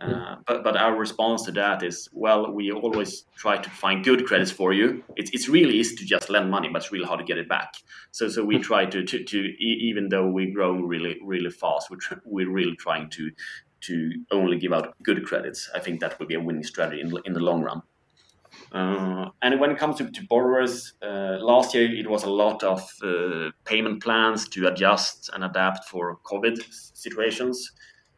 Uh, 0.00 0.36
but, 0.46 0.64
but 0.64 0.76
our 0.76 0.96
response 0.96 1.42
to 1.42 1.52
that 1.52 1.82
is 1.82 2.08
well 2.12 2.50
we 2.50 2.72
always 2.72 3.24
try 3.36 3.58
to 3.58 3.68
find 3.68 4.02
good 4.02 4.26
credits 4.26 4.50
for 4.50 4.72
you. 4.72 5.04
It's, 5.16 5.30
it's 5.32 5.48
really 5.48 5.74
easy 5.74 5.94
to 5.96 6.04
just 6.06 6.30
lend 6.30 6.50
money 6.50 6.68
but 6.72 6.82
it's 6.82 6.92
really 6.92 7.04
hard 7.04 7.20
to 7.20 7.24
get 7.24 7.36
it 7.36 7.48
back. 7.48 7.74
So 8.10 8.28
so 8.28 8.44
we 8.44 8.58
try 8.58 8.86
to, 8.86 9.04
to, 9.04 9.24
to 9.24 9.38
even 9.62 10.08
though 10.08 10.28
we 10.28 10.50
grow 10.50 10.72
really 10.72 11.18
really 11.22 11.50
fast 11.50 11.90
we're, 11.90 11.98
tr- 11.98 12.14
we're 12.24 12.50
really 12.50 12.76
trying 12.76 13.10
to 13.10 13.30
to 13.82 14.12
only 14.30 14.58
give 14.58 14.72
out 14.72 14.94
good 15.02 15.24
credits. 15.26 15.70
I 15.74 15.80
think 15.80 16.00
that 16.00 16.18
would 16.18 16.28
be 16.28 16.34
a 16.34 16.40
winning 16.40 16.64
strategy 16.64 17.00
in, 17.00 17.12
in 17.24 17.32
the 17.32 17.40
long 17.40 17.62
run. 17.62 17.82
Uh, 18.72 19.30
and 19.42 19.58
when 19.60 19.70
it 19.70 19.78
comes 19.78 19.96
to, 19.96 20.10
to 20.10 20.22
borrowers, 20.26 20.94
uh, 21.02 21.38
last 21.40 21.74
year 21.74 21.92
it 21.92 22.08
was 22.08 22.24
a 22.24 22.30
lot 22.30 22.62
of 22.62 22.80
uh, 23.02 23.50
payment 23.64 24.02
plans 24.02 24.48
to 24.48 24.68
adjust 24.68 25.30
and 25.32 25.44
adapt 25.44 25.88
for 25.88 26.18
COVID 26.24 26.58
situations. 26.94 27.72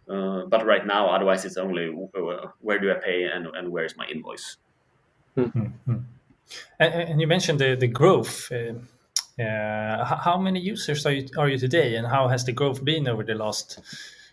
Uh, 0.08 0.46
but 0.46 0.66
right 0.66 0.86
now, 0.86 1.08
otherwise, 1.08 1.44
it's 1.44 1.56
only 1.56 1.88
uh, 2.16 2.48
where 2.60 2.78
do 2.78 2.90
I 2.90 2.94
pay 2.94 3.24
and, 3.24 3.46
and 3.54 3.70
where 3.70 3.84
is 3.84 3.96
my 3.96 4.06
invoice. 4.06 4.56
Mm-hmm. 5.36 5.96
And, 6.78 6.94
and, 6.94 7.20
you 7.20 7.26
mentioned 7.26 7.58
the, 7.58 7.76
the 7.76 7.86
growth. 7.86 8.50
Uh, 8.52 10.04
how 10.04 10.36
many 10.36 10.60
users 10.60 11.06
are 11.06 11.12
you, 11.12 11.26
are 11.38 11.48
you 11.48 11.56
today, 11.56 11.96
and 11.96 12.06
how 12.06 12.28
has 12.28 12.44
the 12.44 12.52
growth 12.52 12.84
been 12.84 13.08
over 13.08 13.24
the 13.24 13.34
last 13.34 13.80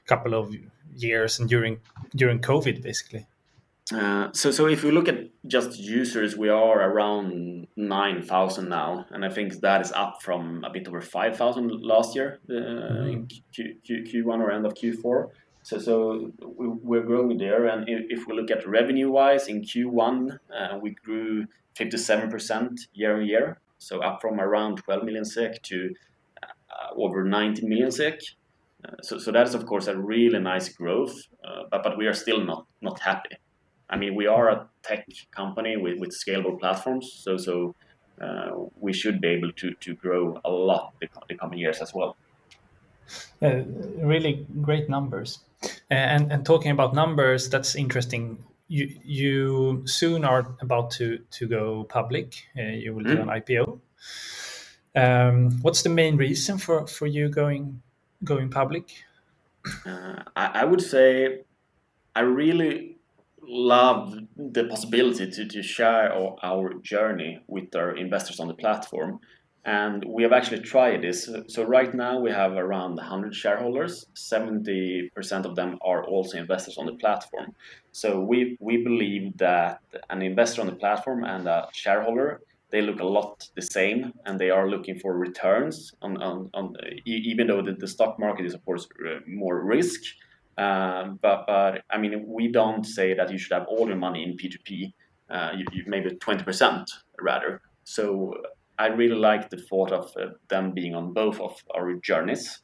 couple 0.06 0.34
of 0.34 0.54
years 0.96 1.40
and 1.40 1.48
during 1.48 1.80
during 2.16 2.40
COVID, 2.40 2.82
basically? 2.82 3.26
Uh, 3.94 4.30
so, 4.34 4.52
so 4.52 4.68
if 4.68 4.84
we 4.84 4.92
look 4.92 5.08
at 5.08 5.30
just 5.48 5.80
users, 5.80 6.38
we 6.38 6.50
are 6.50 6.80
around 6.80 7.68
9,000 7.76 8.70
now, 8.70 9.06
and 9.10 9.26
I 9.26 9.30
think 9.30 9.62
that 9.62 9.82
is 9.82 9.92
up 9.94 10.22
from 10.22 10.64
a 10.64 10.70
bit 10.70 10.88
over 10.88 11.02
5,000 11.02 11.82
last 11.82 12.16
year 12.16 12.40
uh, 12.50 12.54
mm-hmm. 12.54 13.10
in 13.10 13.28
Q, 13.54 13.76
Q, 13.84 14.04
Q1 14.04 14.40
or 14.40 14.52
end 14.52 14.66
of 14.66 14.76
Q4. 14.76 15.30
So, 15.70 15.78
so 15.78 16.32
we're 16.42 17.04
growing 17.04 17.38
there, 17.38 17.68
and 17.68 17.88
if 17.88 18.26
we 18.26 18.34
look 18.34 18.50
at 18.50 18.68
revenue-wise, 18.68 19.48
in 19.48 19.62
Q1 19.62 20.40
uh, 20.52 20.80
we 20.82 20.96
grew 21.06 21.46
57% 21.80 22.80
year 22.94 23.18
on 23.18 23.26
year, 23.28 23.60
so 23.78 24.00
up 24.00 24.20
from 24.20 24.40
around 24.40 24.78
12 24.78 25.04
million 25.04 25.24
SEK 25.24 25.62
to 25.62 25.94
uh, 26.42 26.96
over 26.96 27.24
90 27.24 27.68
million 27.68 27.92
SEK. 27.92 28.20
Uh, 28.84 28.94
so, 29.04 29.20
so 29.20 29.32
that 29.32 29.46
is 29.46 29.54
of 29.54 29.68
course 29.68 29.86
a 29.86 29.96
really 29.96 30.40
nice 30.40 30.70
growth, 30.70 31.16
but 31.70 31.84
but 31.84 32.00
we 32.00 32.08
are 32.08 32.16
still 32.16 32.44
not 32.44 32.66
not 32.82 33.00
happy. 33.02 33.36
I 33.92 33.96
mean, 33.96 34.16
we 34.16 34.26
are 34.26 34.50
a 34.50 34.68
tech 34.82 35.06
company 35.30 35.78
with, 35.78 36.00
with 36.00 36.10
scalable 36.10 36.60
platforms, 36.60 37.14
so 37.24 37.38
so 37.38 37.76
we 38.76 38.92
should 38.92 39.22
be 39.22 39.28
able 39.28 39.52
to 39.52 39.76
to 39.86 39.94
grow 39.94 40.42
a 40.44 40.50
lot 40.50 40.94
the, 41.00 41.08
the 41.28 41.36
coming 41.36 41.60
years 41.60 41.80
as 41.80 41.94
well. 41.94 42.18
Really 43.42 44.48
great 44.62 44.90
numbers, 44.90 45.40
and 45.90 46.32
and 46.32 46.46
talking 46.46 46.72
about 46.72 46.94
numbers, 46.94 47.50
that's 47.50 47.76
interesting. 47.76 48.44
You 48.68 48.90
you 49.04 49.84
soon 49.86 50.24
are 50.24 50.56
about 50.62 50.92
to 50.92 51.20
to 51.32 51.48
go 51.48 51.84
public. 51.86 52.48
Uh, 52.58 52.64
you 52.64 52.94
will 52.94 53.04
mm. 53.04 53.16
do 53.16 53.22
an 53.22 53.28
IPO. 53.28 53.80
Um, 54.96 55.62
what's 55.62 55.84
the 55.84 55.90
main 55.90 56.18
reason 56.18 56.58
for 56.58 56.88
for 56.88 57.08
you 57.08 57.30
going 57.30 57.82
going 58.24 58.50
public? 58.50 58.92
Uh, 59.86 60.24
I, 60.36 60.62
I 60.62 60.66
would 60.66 60.82
say 60.82 61.42
I 62.16 62.22
really 62.22 62.98
love 63.42 64.16
the 64.36 64.66
possibility 64.66 65.30
to, 65.30 65.46
to 65.46 65.64
share 65.64 66.14
our, 66.14 66.36
our, 66.44 66.74
journey 66.76 67.40
with 67.48 67.76
our 67.76 67.96
investors 67.96 68.40
on 68.40 68.48
the 68.48 68.54
platform. 68.54 69.20
And 69.66 70.04
we 70.06 70.24
have 70.24 70.32
actually 70.32 70.62
tried 70.62 71.02
this. 71.02 71.30
So, 71.48 71.64
right 71.64 71.94
now 71.94 72.20
we 72.20 72.32
have 72.32 72.54
around 72.54 72.96
100 72.96 73.36
shareholders. 73.36 74.06
70% 74.16 75.10
of 75.46 75.56
them 75.56 75.78
are 75.82 76.04
also 76.06 76.38
investors 76.38 76.78
on 76.78 76.86
the 76.86 76.94
platform. 76.94 77.54
So 77.92 78.22
we, 78.22 78.58
we 78.60 78.84
believe 78.84 79.38
that 79.38 79.82
an 80.10 80.22
investor 80.22 80.62
on 80.62 80.68
the 80.68 80.76
platform 80.76 81.24
and 81.24 81.48
a 81.48 81.68
shareholder 81.74 82.42
they 82.72 82.84
look 82.84 83.00
a 83.00 83.04
lot 83.04 83.50
the 83.56 83.64
same 83.64 84.14
and 84.28 84.40
they 84.40 84.52
are 84.52 84.70
looking 84.70 85.00
for 85.00 85.18
returns 85.18 85.92
on, 86.04 86.22
on, 86.22 86.52
on 86.54 86.76
even 87.04 87.48
though 87.48 87.64
the, 87.64 87.72
the 87.74 87.88
stock 87.88 88.20
market 88.20 88.46
is 88.46 88.54
of 88.54 88.64
course 88.64 88.88
uh, 89.04 89.22
more 89.26 89.66
risk 89.66 90.02
um, 90.60 91.20
but, 91.22 91.46
but 91.48 91.84
I 91.90 91.98
mean, 91.98 92.26
we 92.28 92.52
don't 92.52 92.84
say 92.84 93.14
that 93.14 93.32
you 93.32 93.38
should 93.38 93.54
have 93.54 93.66
all 93.68 93.88
your 93.88 93.96
money 93.96 94.24
in 94.24 94.36
P2P, 94.36 94.94
uh, 95.30 95.52
you, 95.56 95.66
you, 95.72 95.84
maybe 95.88 96.10
20% 96.10 96.86
rather. 97.22 97.62
So 97.86 98.34
I 98.80 98.88
really 98.88 99.16
like 99.16 99.50
the 99.50 99.58
thought 99.58 99.92
of 99.92 100.12
uh, 100.16 100.28
them 100.48 100.72
being 100.72 100.96
on 100.96 101.14
both 101.14 101.40
of 101.42 101.62
our 101.76 101.96
journeys. 101.96 102.62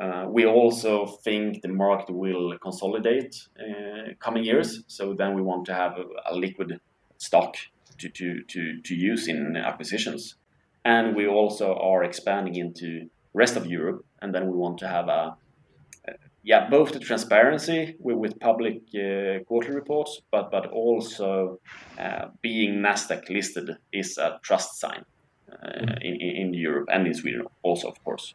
Uh, 0.00 0.26
we 0.28 0.46
also 0.46 1.06
think 1.24 1.62
the 1.62 1.68
market 1.68 2.14
will 2.14 2.56
consolidate 2.62 3.34
uh, 3.58 4.14
coming 4.20 4.44
years. 4.44 4.84
So 4.86 5.14
then 5.14 5.34
we 5.34 5.42
want 5.42 5.66
to 5.66 5.74
have 5.74 5.98
a, 5.98 6.32
a 6.32 6.34
liquid 6.36 6.78
stock 7.18 7.56
to, 7.98 8.08
to, 8.08 8.42
to, 8.44 8.80
to 8.82 8.94
use 8.94 9.26
in 9.26 9.56
acquisitions. 9.56 10.36
And 10.84 11.16
we 11.16 11.26
also 11.26 11.74
are 11.74 12.04
expanding 12.04 12.54
into 12.54 13.10
rest 13.34 13.56
of 13.56 13.66
Europe. 13.66 14.04
And 14.22 14.32
then 14.32 14.46
we 14.46 14.56
want 14.56 14.78
to 14.78 14.88
have 14.88 15.08
a 15.08 15.36
yeah, 16.44 16.70
both 16.70 16.92
the 16.92 17.00
transparency 17.00 17.96
with, 17.98 18.38
public 18.40 18.76
uh, 18.94 19.44
quarterly 19.46 19.74
reports, 19.74 20.22
but 20.30 20.50
but 20.50 20.66
also 20.68 21.60
uh, 21.98 22.28
being 22.40 22.80
Nasdaq 22.80 23.28
listed 23.28 23.76
is 23.92 24.16
a 24.16 24.38
trust 24.42 24.78
sign 24.80 25.04
uh. 25.04 25.17
In, 26.00 26.20
in 26.20 26.54
Europe 26.54 26.88
and 26.92 27.06
in 27.06 27.14
Sweden 27.14 27.46
also, 27.62 27.88
of 27.88 28.02
course. 28.04 28.34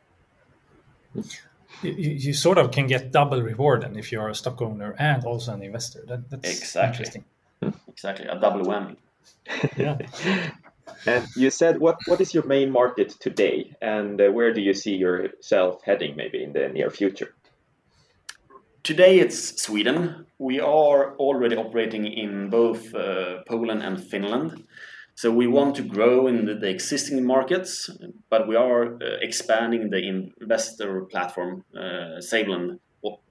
You, 1.82 1.92
you, 2.26 2.34
sort 2.34 2.58
of 2.58 2.72
can 2.72 2.88
get 2.88 3.12
double 3.12 3.42
reward 3.42 3.84
and 3.84 3.98
if 3.98 4.12
you 4.12 4.20
are 4.20 4.30
a 4.30 4.36
stock 4.36 4.62
owner 4.62 4.96
and 4.98 5.24
also 5.26 5.54
an 5.54 5.64
investor. 5.64 6.04
That, 6.08 6.30
that's 6.30 6.50
exactly 6.50 7.24
exactly 7.88 8.28
a 8.28 8.40
double 8.40 8.66
whammy. 8.66 8.98
yeah. 9.78 9.98
And 11.06 11.26
you 11.36 11.50
said 11.50 11.80
what 11.80 11.98
what 12.08 12.20
is 12.20 12.34
your 12.34 12.46
main 12.46 12.70
market 12.70 13.16
today, 13.20 13.74
and 13.82 14.20
uh, 14.20 14.30
where 14.32 14.54
do 14.54 14.62
you 14.62 14.74
see 14.74 14.96
yourself 14.96 15.82
heading 15.86 16.16
maybe 16.16 16.44
in 16.44 16.52
the 16.52 16.68
near 16.68 16.90
future? 16.90 17.34
Today 18.84 19.20
it's 19.20 19.62
Sweden. 19.62 20.26
We 20.40 20.60
are 20.60 21.16
already 21.16 21.56
operating 21.56 22.06
in 22.06 22.50
both 22.50 22.94
uh, 22.94 23.44
Poland 23.48 23.82
and 23.82 23.98
Finland. 24.04 24.66
So 25.16 25.32
we 25.32 25.48
want 25.48 25.76
to 25.76 25.84
grow 25.84 26.28
in 26.28 26.46
the, 26.46 26.56
the 26.56 26.70
existing 26.70 27.24
markets, 27.26 27.90
but 28.30 28.48
we 28.48 28.56
are 28.56 28.96
uh, 28.96 29.18
expanding 29.22 29.90
the 29.90 30.02
investor 30.42 31.02
platform, 31.02 31.64
uh, 31.76 32.20
SaveLend, 32.20 32.80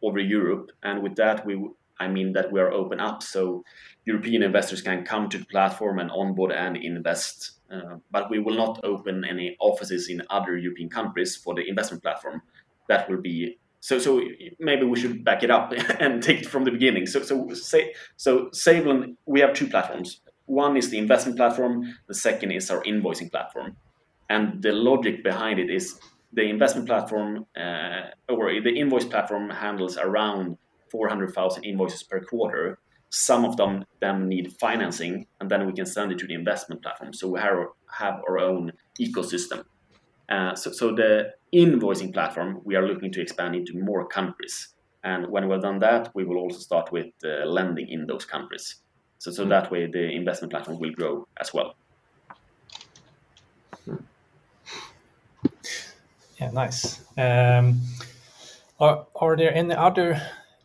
over 0.03 0.19
Europe. 0.19 0.71
And 0.83 1.03
with 1.03 1.17
that, 1.17 1.45
we 1.47 1.59
I 1.99 2.09
mean 2.09 2.33
that 2.33 2.51
we 2.51 2.61
are 2.61 2.73
open 2.73 3.01
up 3.01 3.23
so 3.23 3.65
European 4.05 4.43
investors 4.43 4.83
can 4.83 5.05
come 5.05 5.29
to 5.29 5.39
the 5.39 5.45
platform 5.45 5.99
and 5.99 6.11
onboard 6.11 6.53
and 6.53 6.77
invest. 6.77 7.53
Uh, 7.71 7.97
but 8.11 8.29
we 8.29 8.39
will 8.39 8.57
not 8.57 8.81
open 8.85 9.25
any 9.25 9.57
offices 9.61 10.09
in 10.09 10.23
other 10.29 10.57
European 10.57 10.89
countries 10.89 11.37
for 11.37 11.55
the 11.55 11.67
investment 11.67 12.03
platform. 12.03 12.43
That 12.89 13.09
will 13.09 13.21
be 13.21 13.59
so 13.81 13.99
so 13.99 14.21
maybe 14.59 14.85
we 14.85 14.99
should 14.99 15.25
back 15.25 15.43
it 15.43 15.51
up 15.51 15.73
and 16.01 16.23
take 16.23 16.41
it 16.43 16.47
from 16.47 16.65
the 16.65 16.71
beginning. 16.71 17.07
So 17.07 17.23
so 17.23 17.49
say 17.55 17.95
so 18.17 18.47
SaveLend 18.47 19.17
we 19.27 19.41
have 19.41 19.55
two 19.55 19.69
platforms. 19.69 20.21
One 20.53 20.77
is 20.77 20.91
the 20.91 20.99
investment 20.99 21.39
platform. 21.39 21.95
The 22.09 22.15
second 22.15 22.51
is 22.51 22.71
our 22.71 22.83
invoicing 22.83 23.31
platform. 23.31 23.75
And 24.29 24.63
the 24.63 24.73
logic 24.73 25.25
behind 25.25 25.59
it 25.59 25.71
is 25.71 25.99
the 26.31 26.43
investment 26.43 26.87
platform 26.87 27.47
uh, 27.57 28.11
or 28.29 28.53
the 28.61 28.75
invoice 28.79 29.07
platform 29.07 29.49
handles 29.49 29.97
around 29.97 30.59
400,000 30.91 31.65
invoices 31.65 32.03
per 32.03 32.21
quarter. 32.21 32.79
Some 33.09 33.47
of 33.47 33.57
them 33.57 33.87
then 34.03 34.29
need 34.29 34.53
financing, 34.61 35.27
and 35.41 35.51
then 35.51 35.67
we 35.67 35.73
can 35.73 35.87
send 35.87 36.13
it 36.13 36.19
to 36.19 36.27
the 36.27 36.35
investment 36.35 36.83
platform. 36.83 37.15
So 37.15 37.29
we 37.29 37.41
have, 37.41 37.57
have 37.99 38.21
our 38.29 38.39
own 38.39 38.73
ecosystem. 39.01 39.65
Uh, 40.29 40.55
so, 40.55 40.71
so 40.71 40.95
the 40.95 41.31
invoicing 41.55 42.13
platform, 42.13 42.61
we 42.63 42.77
are 42.77 42.87
looking 42.87 43.11
to 43.13 43.23
expand 43.23 43.55
into 43.55 43.73
more 43.79 44.07
countries. 44.07 44.75
And 45.03 45.29
when 45.31 45.49
we've 45.49 45.63
done 45.63 45.79
that, 45.79 46.11
we 46.15 46.25
will 46.25 46.37
also 46.37 46.59
start 46.59 46.93
with 46.93 47.07
uh, 47.25 47.47
lending 47.47 47.89
in 47.89 48.07
those 48.07 48.27
countries. 48.27 48.82
So, 49.23 49.31
so 49.31 49.45
mm. 49.47 49.51
that 49.51 49.71
way 49.71 49.87
the 49.87 50.11
investment 50.11 50.51
platform 50.51 50.81
will 50.81 50.91
grow 50.91 51.29
as 51.41 51.55
well. 51.55 51.77
Yeah, 56.41 56.51
nice. 56.51 57.01
Um, 57.17 57.83
are, 58.81 59.07
are 59.15 59.37
there 59.37 59.55
any 59.55 59.77
other 59.77 60.21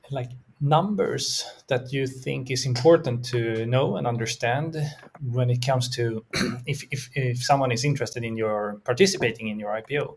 like 0.10 0.32
numbers 0.60 1.46
that 1.67 1.93
you 1.93 2.08
think 2.08 2.50
is 2.50 2.65
important 2.65 3.24
to 3.26 3.63
know 3.67 3.96
and 3.96 4.08
understand 4.08 4.76
when 5.22 5.52
it 5.52 5.63
comes 5.63 5.88
to 5.89 6.26
if, 6.65 6.84
if, 6.89 7.12
if 7.13 7.43
someone 7.43 7.72
is 7.72 7.86
interested 7.86 8.24
in 8.24 8.36
your 8.36 8.82
participating 8.86 9.50
in 9.50 9.60
your 9.60 9.70
IPO? 9.70 10.15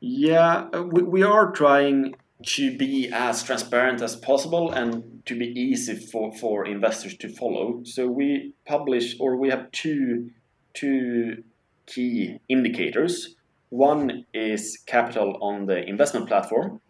Yeah, 0.00 0.66
uh, 0.74 0.82
we, 0.82 1.02
we 1.02 1.22
are 1.22 1.52
trying 1.52 2.16
to 2.46 2.76
be 2.76 3.10
as 3.12 3.42
transparent 3.42 4.00
as 4.00 4.14
possible 4.16 4.70
and 4.70 5.22
to 5.26 5.36
be 5.36 5.46
easy 5.46 5.96
for, 5.96 6.32
for 6.32 6.66
investors 6.66 7.16
to 7.16 7.28
follow. 7.28 7.80
So 7.84 8.06
we 8.06 8.54
publish 8.66 9.16
or 9.18 9.36
we 9.36 9.50
have 9.50 9.70
two 9.72 10.30
two 10.74 11.42
key 11.86 12.38
indicators. 12.48 13.34
One 13.70 14.24
is 14.32 14.78
capital 14.86 15.38
on 15.42 15.66
the 15.66 15.84
investment 15.84 16.28
platform, 16.28 16.80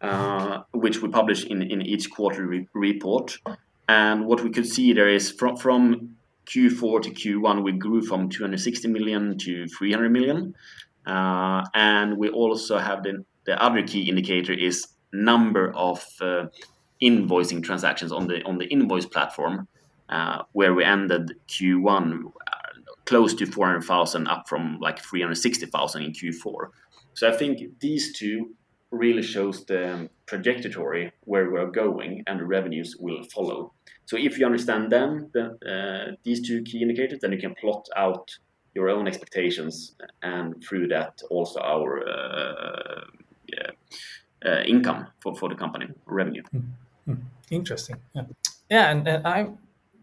uh, 0.00 0.60
which 0.72 1.02
we 1.02 1.08
publish 1.08 1.44
in, 1.44 1.62
in 1.62 1.82
each 1.82 2.10
quarterly 2.10 2.46
re- 2.46 2.68
report. 2.72 3.38
And 3.88 4.26
what 4.26 4.42
we 4.42 4.50
could 4.50 4.66
see 4.66 4.92
there 4.92 5.08
is 5.08 5.30
from 5.30 5.56
from 5.56 6.16
Q4 6.46 7.02
to 7.02 7.10
Q1, 7.10 7.62
we 7.62 7.72
grew 7.72 8.02
from 8.02 8.28
260 8.28 8.88
million 8.88 9.38
to 9.38 9.66
300 9.66 10.10
million. 10.10 10.54
Uh, 11.06 11.64
and 11.74 12.16
we 12.16 12.28
also 12.28 12.78
have 12.78 13.02
the, 13.02 13.24
the 13.46 13.62
other 13.62 13.82
key 13.82 14.08
indicator 14.08 14.52
is 14.52 14.88
number 15.12 15.72
of 15.74 16.04
uh, 16.20 16.46
invoicing 17.02 17.62
transactions 17.62 18.12
on 18.12 18.26
the 18.26 18.42
on 18.44 18.58
the 18.58 18.66
invoice 18.66 19.06
platform, 19.06 19.68
uh, 20.08 20.42
where 20.52 20.74
we 20.74 20.84
ended 20.84 21.34
Q1 21.48 22.24
uh, 22.24 22.30
close 23.04 23.34
to 23.34 23.46
400,000, 23.46 24.26
up 24.26 24.48
from 24.48 24.78
like 24.80 24.98
360,000 24.98 26.02
in 26.02 26.12
Q4. 26.12 26.68
So 27.14 27.28
I 27.28 27.36
think 27.36 27.78
these 27.80 28.16
two 28.16 28.54
really 28.90 29.22
shows 29.22 29.64
the 29.66 30.08
trajectory 30.26 31.12
where 31.24 31.50
we're 31.50 31.70
going, 31.70 32.22
and 32.26 32.40
the 32.40 32.46
revenues 32.46 32.96
will 32.98 33.22
follow. 33.24 33.72
So 34.06 34.16
if 34.16 34.38
you 34.38 34.46
understand 34.46 34.90
them, 34.90 35.30
the, 35.32 35.56
uh, 35.66 36.16
these 36.24 36.46
two 36.46 36.62
key 36.62 36.82
indicators, 36.82 37.20
then 37.20 37.32
you 37.32 37.38
can 37.38 37.54
plot 37.54 37.88
out 37.96 38.30
your 38.74 38.88
own 38.88 39.06
expectations, 39.06 39.94
and 40.22 40.62
through 40.62 40.88
that 40.88 41.22
also 41.30 41.60
our 41.60 42.06
uh, 42.08 43.04
income 44.66 45.06
for, 45.20 45.34
for 45.34 45.48
the 45.48 45.54
company 45.54 45.86
revenue. 46.06 46.42
Mm-hmm. 46.54 47.14
Interesting. 47.50 47.96
Yeah, 48.14 48.22
yeah, 48.70 48.90
and, 48.90 49.08
and 49.08 49.26
I 49.26 49.48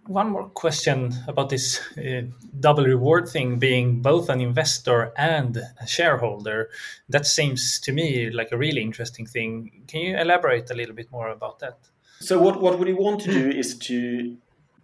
one 0.08 0.30
more 0.30 0.50
question 0.50 1.14
about 1.28 1.50
this 1.50 1.80
uh, 1.98 2.22
double 2.60 2.86
reward 2.86 3.30
thing 3.30 3.60
being 3.60 4.02
both 4.02 4.30
an 4.30 4.42
investor 4.42 5.12
and 5.16 5.58
a 5.58 5.88
shareholder 5.88 6.70
that 7.10 7.26
seems 7.26 7.80
to 7.80 7.92
me 7.92 8.30
like 8.32 8.52
a 8.52 8.58
really 8.58 8.82
interesting 8.82 9.26
thing 9.26 9.84
can 9.88 10.02
you 10.02 10.18
elaborate 10.18 10.70
a 10.72 10.74
little 10.74 10.96
bit 10.96 11.12
more 11.12 11.30
about 11.30 11.60
that 11.60 11.78
so 12.20 12.40
what, 12.40 12.62
what 12.62 12.80
we 12.80 12.94
want 12.94 13.22
to 13.22 13.32
do 13.32 13.50
is 13.50 13.78
to 13.78 14.36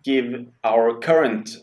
give 0.03 0.45
our 0.63 0.93
current 0.99 1.57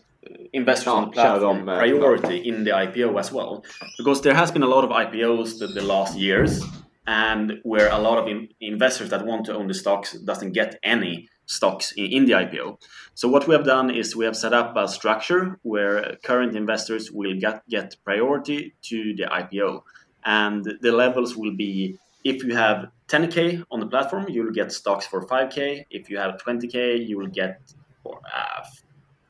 investors 0.53 0.89
on 0.89 1.05
the 1.07 1.11
platform 1.13 1.69
uh, 1.69 1.79
priority 1.79 2.37
in 2.49 2.65
the 2.65 2.71
ipo 2.71 3.19
as 3.21 3.31
well 3.31 3.65
because 3.99 4.21
there 4.23 4.35
has 4.35 4.51
been 4.51 4.63
a 4.63 4.69
lot 4.69 4.83
of 4.83 4.91
ipos 4.91 5.59
the, 5.59 5.69
the 5.69 5.83
last 5.83 6.19
years 6.19 6.61
and 7.07 7.61
where 7.63 7.91
a 7.91 7.99
lot 7.99 8.19
of 8.19 8.29
in 8.29 8.49
investors 8.61 9.11
that 9.11 9.27
want 9.27 9.45
to 9.47 9.55
own 9.55 9.69
the 9.69 9.75
stocks 9.75 10.13
doesn't 10.13 10.53
get 10.53 10.79
any 10.83 11.29
stocks 11.47 11.93
in, 11.93 12.07
in 12.07 12.25
the 12.25 12.33
IPO. 12.33 12.81
So 13.15 13.29
what 13.29 13.47
we 13.47 13.55
have 13.55 13.65
done 13.65 13.91
is 13.91 14.17
we 14.17 14.25
have 14.25 14.37
set 14.37 14.53
up 14.53 14.75
a 14.77 14.89
structure 14.89 15.59
where 15.63 16.17
current 16.25 16.57
investors 16.57 17.11
will 17.13 17.39
get, 17.39 17.69
get 17.69 17.97
priority 18.05 18.75
to 18.83 19.15
the 19.15 19.25
IPO. 19.25 19.83
And 20.25 20.65
the 20.81 20.93
levels 20.93 21.37
will 21.37 21.55
be 21.55 21.99
if 22.25 22.43
you 22.43 22.57
have 22.57 22.91
10k 23.09 23.65
on 23.71 23.81
the 23.81 23.87
platform, 23.87 24.27
you 24.31 24.45
will 24.45 24.53
get 24.53 24.73
stocks 24.73 25.07
for 25.07 25.27
5k. 25.27 25.85
If 25.91 26.09
you 26.09 26.17
have 26.17 26.41
20k, 26.43 27.07
you 27.07 27.19
will 27.19 27.29
get 27.29 27.61
uh, 28.07 28.63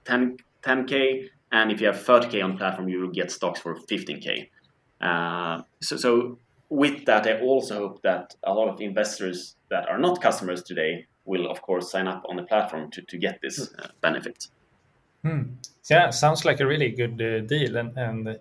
10 0.05 0.37
10k, 0.63 1.29
and 1.53 1.71
if 1.71 1.81
you 1.81 1.87
have 1.87 1.97
30k 1.97 2.43
on 2.43 2.57
platform, 2.57 2.89
you 2.89 3.01
will 3.01 3.11
get 3.11 3.31
stocks 3.31 3.61
for 3.61 3.77
15k. 3.77 4.49
Uh, 5.01 5.63
so, 5.83 5.97
so 5.97 6.39
with 6.69 7.05
that, 7.07 7.27
I 7.27 7.41
also 7.41 7.89
hope 7.89 8.03
that 8.03 8.35
a 8.43 8.53
lot 8.53 8.69
of 8.69 8.81
investors 8.81 9.57
that 9.71 9.89
are 9.89 9.99
not 9.99 10.21
customers 10.21 10.63
today 10.63 11.07
will 11.25 11.51
of 11.51 11.63
course 11.63 11.91
sign 11.91 12.07
up 12.07 12.25
on 12.29 12.37
the 12.37 12.43
platform 12.43 12.91
to, 12.91 13.03
to 13.03 13.19
get 13.19 13.41
this 13.43 13.73
uh, 13.79 13.89
benefit. 14.01 14.49
Hmm. 15.23 15.43
Yeah, 15.89 16.11
sounds 16.11 16.45
like 16.45 16.61
a 16.61 16.67
really 16.67 16.91
good 16.91 17.21
uh, 17.21 17.41
deal, 17.47 17.77
and 17.77 17.97
and 17.97 18.29
uh, 18.29 18.35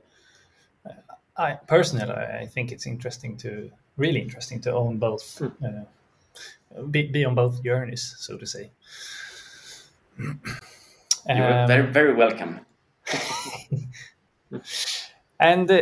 I 1.37 1.53
personally 1.67 2.11
I 2.11 2.45
think 2.45 2.71
it's 2.71 2.85
interesting 2.85 3.37
to 3.37 3.71
really 3.97 4.21
interesting 4.21 4.61
to 4.61 4.73
own 4.73 4.97
both, 4.97 5.37
hmm. 5.37 5.65
uh, 5.65 6.81
be, 6.89 7.07
be 7.07 7.25
on 7.25 7.35
both 7.35 7.63
journeys, 7.63 8.15
so 8.17 8.37
to 8.37 8.45
say. 8.45 8.71
You're 10.17 11.53
um, 11.53 11.67
very 11.67 11.91
very 11.91 12.13
welcome. 12.13 12.59
And 15.39 15.69
uh, 15.69 15.81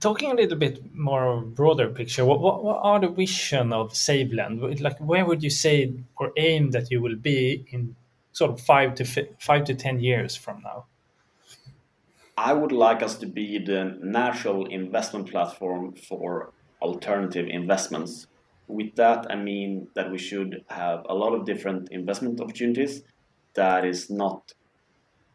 talking 0.00 0.30
a 0.30 0.34
little 0.34 0.58
bit 0.58 0.94
more 0.94 1.40
broader 1.42 1.88
picture, 1.88 2.24
what, 2.24 2.40
what, 2.40 2.62
what 2.62 2.80
are 2.82 3.00
the 3.00 3.08
vision 3.08 3.72
of 3.72 3.92
SaveLend? 3.92 4.80
Like, 4.80 4.98
where 4.98 5.24
would 5.24 5.42
you 5.42 5.50
say 5.50 5.92
or 6.16 6.32
aim 6.36 6.70
that 6.72 6.90
you 6.90 7.00
will 7.00 7.16
be 7.16 7.64
in 7.70 7.96
sort 8.32 8.50
of 8.50 8.60
five 8.60 8.94
to 8.96 9.04
five 9.38 9.64
to 9.64 9.74
ten 9.74 10.00
years 10.00 10.36
from 10.36 10.62
now? 10.62 10.86
I 12.36 12.52
would 12.52 12.72
like 12.72 13.02
us 13.02 13.16
to 13.18 13.26
be 13.26 13.58
the 13.58 13.96
natural 14.02 14.66
investment 14.66 15.30
platform 15.30 15.94
for 15.94 16.52
alternative 16.80 17.46
investments. 17.48 18.26
With 18.68 18.96
that, 18.96 19.26
I 19.30 19.36
mean 19.36 19.88
that 19.94 20.10
we 20.10 20.18
should 20.18 20.64
have 20.68 21.04
a 21.08 21.14
lot 21.14 21.34
of 21.34 21.44
different 21.44 21.90
investment 21.90 22.40
opportunities 22.40 23.02
that 23.54 23.84
is 23.84 24.08
not 24.08 24.52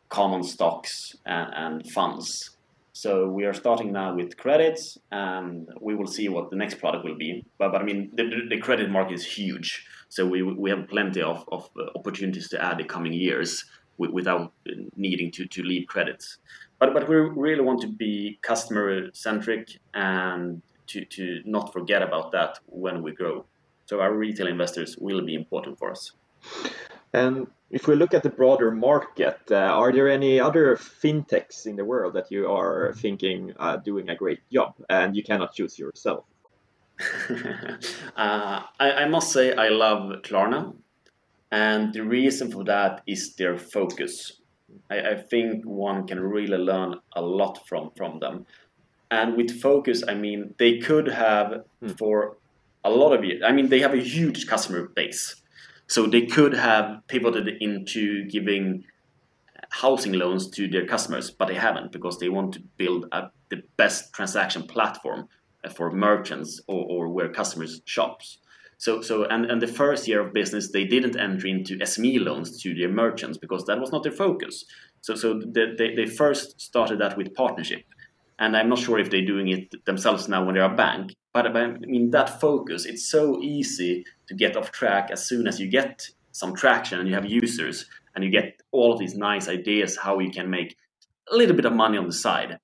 common 0.09 0.43
stocks 0.43 1.15
and, 1.25 1.53
and 1.53 1.91
funds 1.91 2.56
so 2.97 3.27
we 3.27 3.45
are 3.45 3.53
starting 3.53 3.91
now 3.91 4.15
with 4.15 4.37
credits, 4.37 4.97
and 5.11 5.69
we 5.79 5.93
will 5.93 6.07
see 6.07 6.29
what 6.29 6.49
the 6.49 6.55
next 6.55 6.79
product 6.79 7.05
will 7.05 7.15
be. 7.15 7.45
But, 7.59 7.71
but 7.71 7.81
I 7.81 7.83
mean, 7.83 8.09
the, 8.15 8.25
the 8.49 8.57
credit 8.57 8.89
market 8.89 9.13
is 9.13 9.23
huge, 9.23 9.85
so 10.09 10.25
we, 10.25 10.41
we 10.41 10.71
have 10.71 10.87
plenty 10.87 11.21
of, 11.21 11.45
of 11.51 11.69
uh, 11.79 11.91
opportunities 11.95 12.49
to 12.49 12.63
add 12.63 12.79
the 12.79 12.85
coming 12.85 13.13
years 13.13 13.65
without 13.99 14.51
needing 14.95 15.29
to, 15.31 15.45
to 15.45 15.61
leave 15.61 15.85
credits. 15.87 16.39
But, 16.79 16.95
but 16.95 17.07
we 17.07 17.17
really 17.17 17.61
want 17.61 17.81
to 17.81 17.87
be 17.87 18.39
customer 18.41 19.11
centric 19.13 19.77
and 19.93 20.63
to, 20.87 21.05
to 21.05 21.41
not 21.45 21.73
forget 21.73 22.01
about 22.01 22.31
that 22.31 22.57
when 22.65 23.03
we 23.03 23.11
grow. 23.11 23.45
So 23.85 23.99
our 24.01 24.13
retail 24.13 24.47
investors 24.47 24.97
will 24.97 25.21
be 25.21 25.35
important 25.35 25.77
for 25.77 25.91
us. 25.91 26.13
And 27.13 27.47
if 27.69 27.87
we 27.87 27.95
look 27.95 28.13
at 28.13 28.23
the 28.23 28.29
broader 28.29 28.71
market, 28.71 29.39
uh, 29.51 29.55
are 29.55 29.91
there 29.91 30.07
any 30.07 30.39
other 30.39 30.77
fintechs 30.77 31.65
in 31.65 31.75
the 31.75 31.85
world 31.85 32.13
that 32.13 32.31
you 32.31 32.49
are 32.49 32.93
thinking 32.93 33.53
uh, 33.59 33.77
doing 33.77 34.09
a 34.09 34.15
great 34.15 34.39
job 34.51 34.75
and 34.89 35.15
you 35.15 35.23
cannot 35.23 35.53
choose 35.53 35.77
yourself? 35.77 36.23
uh, 37.29 38.61
I, 38.79 38.91
I, 38.91 39.07
must 39.07 39.31
say 39.31 39.53
I 39.53 39.69
love 39.69 40.23
Klarna, 40.23 40.73
and 41.51 41.93
the 41.93 42.03
reason 42.03 42.51
for 42.51 42.63
that 42.63 43.03
is 43.05 43.35
their 43.35 43.55
focus. 43.55 44.39
I, 44.89 45.11
I 45.11 45.15
think 45.15 45.63
one 45.63 46.07
can 46.07 46.19
really 46.19 46.57
learn 46.57 46.95
a 47.15 47.21
lot 47.21 47.67
from 47.67 47.91
from 47.95 48.19
them. 48.19 48.47
And 49.11 49.37
with 49.37 49.61
focus, 49.61 50.03
I 50.07 50.15
mean 50.15 50.55
they 50.57 50.79
could 50.79 51.07
have 51.07 51.65
hmm. 51.81 51.89
for 51.99 52.37
a 52.83 52.89
lot 52.89 53.13
of 53.13 53.23
years. 53.23 53.43
I 53.45 53.51
mean 53.51 53.69
they 53.69 53.81
have 53.81 53.93
a 53.93 54.01
huge 54.01 54.47
customer 54.47 54.87
base 54.87 55.35
so 55.87 56.05
they 56.05 56.25
could 56.25 56.53
have 56.53 57.01
pivoted 57.07 57.47
into 57.61 58.25
giving 58.27 58.83
housing 59.69 60.13
loans 60.13 60.49
to 60.49 60.67
their 60.67 60.85
customers, 60.85 61.31
but 61.31 61.47
they 61.47 61.55
haven't 61.55 61.91
because 61.91 62.19
they 62.19 62.29
want 62.29 62.53
to 62.53 62.61
build 62.77 63.05
a, 63.11 63.29
the 63.49 63.61
best 63.77 64.13
transaction 64.13 64.63
platform 64.63 65.27
uh, 65.63 65.69
for 65.69 65.91
merchants 65.91 66.61
or, 66.67 66.85
or 66.89 67.09
where 67.09 67.29
customers 67.29 67.81
shops. 67.85 68.39
So, 68.77 69.01
so 69.01 69.25
and, 69.25 69.45
and 69.45 69.61
the 69.61 69.67
first 69.67 70.07
year 70.07 70.21
of 70.21 70.33
business, 70.33 70.71
they 70.71 70.85
didn't 70.85 71.17
enter 71.17 71.47
into 71.47 71.77
SME 71.77 72.23
loans 72.23 72.61
to 72.61 72.73
their 72.75 72.89
merchants 72.89 73.37
because 73.37 73.65
that 73.65 73.79
was 73.79 73.91
not 73.91 74.03
their 74.03 74.11
focus. 74.11 74.65
So, 75.01 75.15
so 75.15 75.41
they, 75.45 75.73
they, 75.77 75.95
they 75.95 76.05
first 76.05 76.61
started 76.61 76.99
that 76.99 77.17
with 77.17 77.33
partnership. 77.33 77.83
And 78.39 78.55
I'm 78.55 78.69
not 78.69 78.77
sure 78.77 78.99
if 78.99 79.09
they're 79.09 79.25
doing 79.25 79.47
it 79.47 79.85
themselves 79.85 80.27
now 80.27 80.45
when 80.45 80.53
they're 80.53 80.71
a 80.71 80.75
bank, 80.75 81.15
but 81.33 81.47
I 81.47 81.67
mean, 81.67 82.11
that 82.11 82.39
focus, 82.39 82.85
it's 82.85 83.09
so 83.09 83.41
easy 83.41 84.05
to 84.27 84.35
get 84.35 84.55
off 84.55 84.71
track 84.71 85.09
as 85.11 85.25
soon 85.25 85.47
as 85.47 85.59
you 85.59 85.67
get 85.67 86.07
some 86.31 86.55
traction 86.55 86.99
and 86.99 87.07
you 87.07 87.15
have 87.15 87.25
users 87.25 87.85
and 88.13 88.23
you 88.23 88.29
get 88.29 88.61
all 88.71 88.93
of 88.93 88.99
these 88.99 89.15
nice 89.15 89.47
ideas 89.47 89.97
how 89.97 90.19
you 90.19 90.31
can 90.31 90.49
make 90.49 90.75
a 91.31 91.35
little 91.35 91.55
bit 91.55 91.65
of 91.65 91.73
money 91.73 91.97
on 91.97 92.07
the 92.07 92.13
side. 92.13 92.59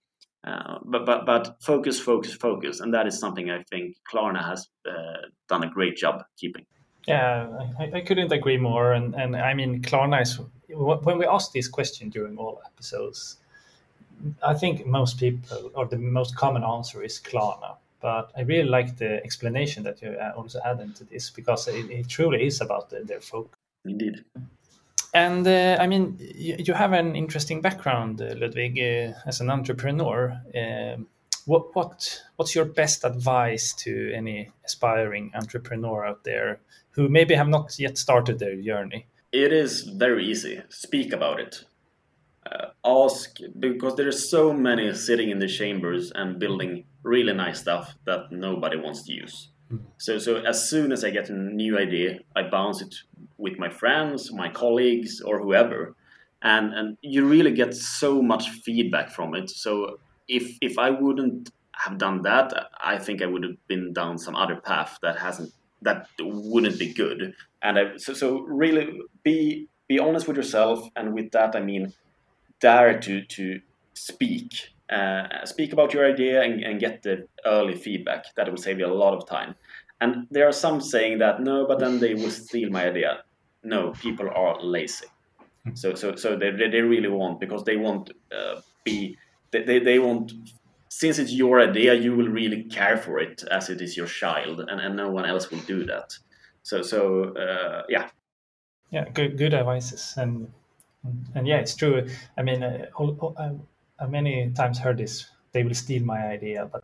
Uh, 0.46 0.80
but 0.84 1.06
but 1.06 1.26
but 1.26 1.56
focus, 1.62 2.00
focus, 2.00 2.34
focus, 2.34 2.82
and 2.82 2.94
that 2.94 3.08
is 3.08 3.18
something 3.18 3.50
I 3.50 3.64
think 3.64 3.96
Klarna 4.12 4.44
has 4.46 4.68
uh, 4.86 5.28
done 5.48 5.64
a 5.64 5.70
great 5.70 5.96
job 5.96 6.24
keeping. 6.38 6.66
Yeah, 7.08 7.48
I, 7.80 7.92
I, 7.96 8.02
couldn't 8.02 8.32
agree 8.32 8.58
more. 8.58 8.92
And 8.92 9.16
and 9.16 9.38
I 9.38 9.54
mean, 9.54 9.82
Klarna 9.82 10.22
is 10.22 10.40
when 10.70 11.18
we 11.18 11.26
ask 11.26 11.54
this 11.54 11.70
question 11.70 12.10
during 12.10 12.38
all 12.38 12.62
episodes, 12.66 13.38
I 14.42 14.54
think 14.54 14.86
most 14.86 15.18
people 15.18 15.72
or 15.76 15.86
the 15.86 15.98
most 15.98 16.36
common 16.36 16.64
answer 16.64 17.04
is 17.04 17.20
Klarna. 17.20 17.78
But 18.04 18.34
I 18.36 18.42
really 18.42 18.68
like 18.68 18.98
the 18.98 19.24
explanation 19.24 19.84
that 19.84 20.02
you 20.02 20.10
uh, 20.10 20.34
also 20.36 20.60
add 20.66 20.82
into 20.82 21.06
this 21.06 21.30
because 21.30 21.70
it, 21.70 21.90
it 21.90 22.10
truly 22.10 22.46
is 22.46 22.60
about 22.60 22.90
the, 22.90 23.00
their 23.06 23.22
focus. 23.22 23.58
Indeed. 23.86 24.26
And 25.14 25.48
uh, 25.48 25.78
I 25.80 25.88
mean, 25.88 26.18
you, 26.20 26.58
you, 26.60 26.74
have 26.74 26.92
an 26.92 27.16
interesting 27.16 27.62
background, 27.62 28.22
uh, 28.22 28.36
Ludwig, 28.36 28.78
uh, 28.78 29.18
as 29.26 29.40
an 29.40 29.50
entrepreneur. 29.50 30.38
Um, 30.54 31.08
what 31.46 31.74
what 31.76 32.22
what's 32.36 32.56
your 32.56 32.66
best 32.66 33.06
advice 33.06 33.74
to 33.84 34.12
any 34.14 34.52
aspiring 34.66 35.32
entrepreneur 35.34 36.06
out 36.06 36.26
there 36.26 36.60
who 36.92 37.08
maybe 37.08 37.36
have 37.36 37.48
not 37.48 37.80
yet 37.80 37.98
started 37.98 38.40
their 38.40 38.62
journey? 38.62 39.06
It 39.32 39.54
is 39.54 39.84
very 39.84 40.26
easy. 40.26 40.62
Speak 40.70 41.14
about 41.14 41.40
it. 41.40 41.64
Uh, 42.46 42.68
ask 42.84 43.38
because 43.60 43.96
there 43.96 44.10
are 44.10 44.20
so 44.34 44.52
many 44.52 44.94
sitting 44.94 45.30
in 45.30 45.40
the 45.40 45.48
chambers 45.48 46.12
and 46.12 46.38
building 46.38 46.84
really 47.04 47.34
nice 47.34 47.60
stuff 47.60 47.96
that 48.06 48.32
nobody 48.32 48.78
wants 48.78 49.04
to 49.04 49.14
use. 49.14 49.50
So, 49.98 50.20
so 50.20 50.38
as 50.38 50.70
soon 50.70 50.92
as 50.92 51.04
I 51.04 51.10
get 51.10 51.30
a 51.30 51.34
new 51.34 51.78
idea, 51.78 52.20
I 52.36 52.44
bounce 52.44 52.82
it 52.82 52.96
with 53.38 53.58
my 53.58 53.70
friends, 53.70 54.32
my 54.32 54.50
colleagues, 54.50 55.22
or 55.22 55.42
whoever, 55.42 55.96
and 56.42 56.74
and 56.74 56.98
you 57.02 57.26
really 57.26 57.54
get 57.54 57.74
so 57.74 58.22
much 58.22 58.50
feedback 58.50 59.10
from 59.10 59.36
it. 59.36 59.50
So 59.50 60.00
if 60.28 60.58
if 60.62 60.78
I 60.78 60.90
wouldn't 60.90 61.52
have 61.74 61.98
done 61.98 62.22
that, 62.24 62.54
I 62.80 62.98
think 62.98 63.22
I 63.22 63.26
would 63.26 63.44
have 63.44 63.68
been 63.68 63.94
down 63.94 64.18
some 64.18 64.36
other 64.36 64.58
path 64.58 65.00
that 65.02 65.18
hasn't 65.18 65.54
that 65.82 66.08
wouldn't 66.20 66.80
be 66.80 66.94
good. 66.94 67.34
And 67.62 67.80
I, 67.80 67.98
so 67.98 68.14
so 68.14 68.42
really 68.42 69.00
be 69.24 69.68
be 69.88 70.00
honest 70.00 70.28
with 70.28 70.38
yourself, 70.38 70.88
and 70.96 71.14
with 71.14 71.32
that 71.32 71.56
I 71.56 71.62
mean 71.62 71.94
dare 72.60 73.00
to 73.00 73.24
to 73.24 73.62
speak. 73.94 74.73
Uh, 74.90 75.46
speak 75.46 75.74
about 75.74 75.94
your 75.94 76.06
idea 76.06 76.42
and, 76.42 76.62
and 76.62 76.80
get 76.80 77.02
the 77.04 77.28
early 77.46 77.76
feedback. 77.76 78.26
That 78.36 78.50
will 78.50 78.58
save 78.58 78.80
you 78.80 78.86
a 78.86 78.94
lot 78.94 79.14
of 79.14 79.28
time. 79.28 79.56
And 80.02 80.28
there 80.30 80.48
are 80.48 80.54
some 80.54 80.82
saying 80.82 81.20
that 81.20 81.42
no, 81.42 81.66
but 81.66 81.80
then 81.80 82.00
they 82.00 82.14
will 82.14 82.30
steal 82.30 82.70
my 82.70 82.88
idea. 82.90 83.24
No, 83.64 83.92
people 83.92 84.30
are 84.30 84.62
lazy. 84.62 85.08
Hmm. 85.64 85.76
So 85.76 85.96
so 85.96 86.16
so 86.16 86.36
they 86.36 86.52
they 86.52 86.82
really 86.82 87.08
want 87.08 87.40
because 87.40 87.64
they 87.64 87.78
want 87.78 88.12
uh, 88.36 88.62
be 88.84 89.18
they, 89.52 89.64
they, 89.64 89.80
they 89.80 90.00
want 90.00 90.34
since 90.90 91.18
it's 91.18 91.32
your 91.32 91.60
idea 91.60 91.94
you 91.94 92.16
will 92.16 92.28
really 92.28 92.64
care 92.66 92.98
for 92.98 93.20
it 93.20 93.44
as 93.50 93.70
it 93.70 93.82
is 93.82 93.98
your 93.98 94.06
child 94.06 94.60
and, 94.60 94.80
and 94.80 94.96
no 94.96 95.10
one 95.10 95.26
else 95.26 95.50
will 95.50 95.62
do 95.62 95.86
that 95.86 96.14
so 96.62 96.84
so 96.84 97.34
uh, 97.36 97.82
yeah 97.90 98.10
yeah 98.92 99.06
good 99.10 99.36
good 99.36 99.54
advices 99.56 100.14
and 100.18 100.52
and 101.34 101.48
yeah 101.48 101.58
it's 101.58 101.76
true 101.76 102.08
i 102.38 102.44
mean 102.44 102.62
uh, 102.62 102.86
I, 103.38 103.52
I 104.04 104.08
many 104.08 104.52
times 104.52 104.78
heard 104.80 104.98
this 104.98 105.30
they 105.54 105.64
will 105.64 105.74
steal 105.74 106.04
my 106.04 106.28
idea 106.28 106.70
but 106.72 106.84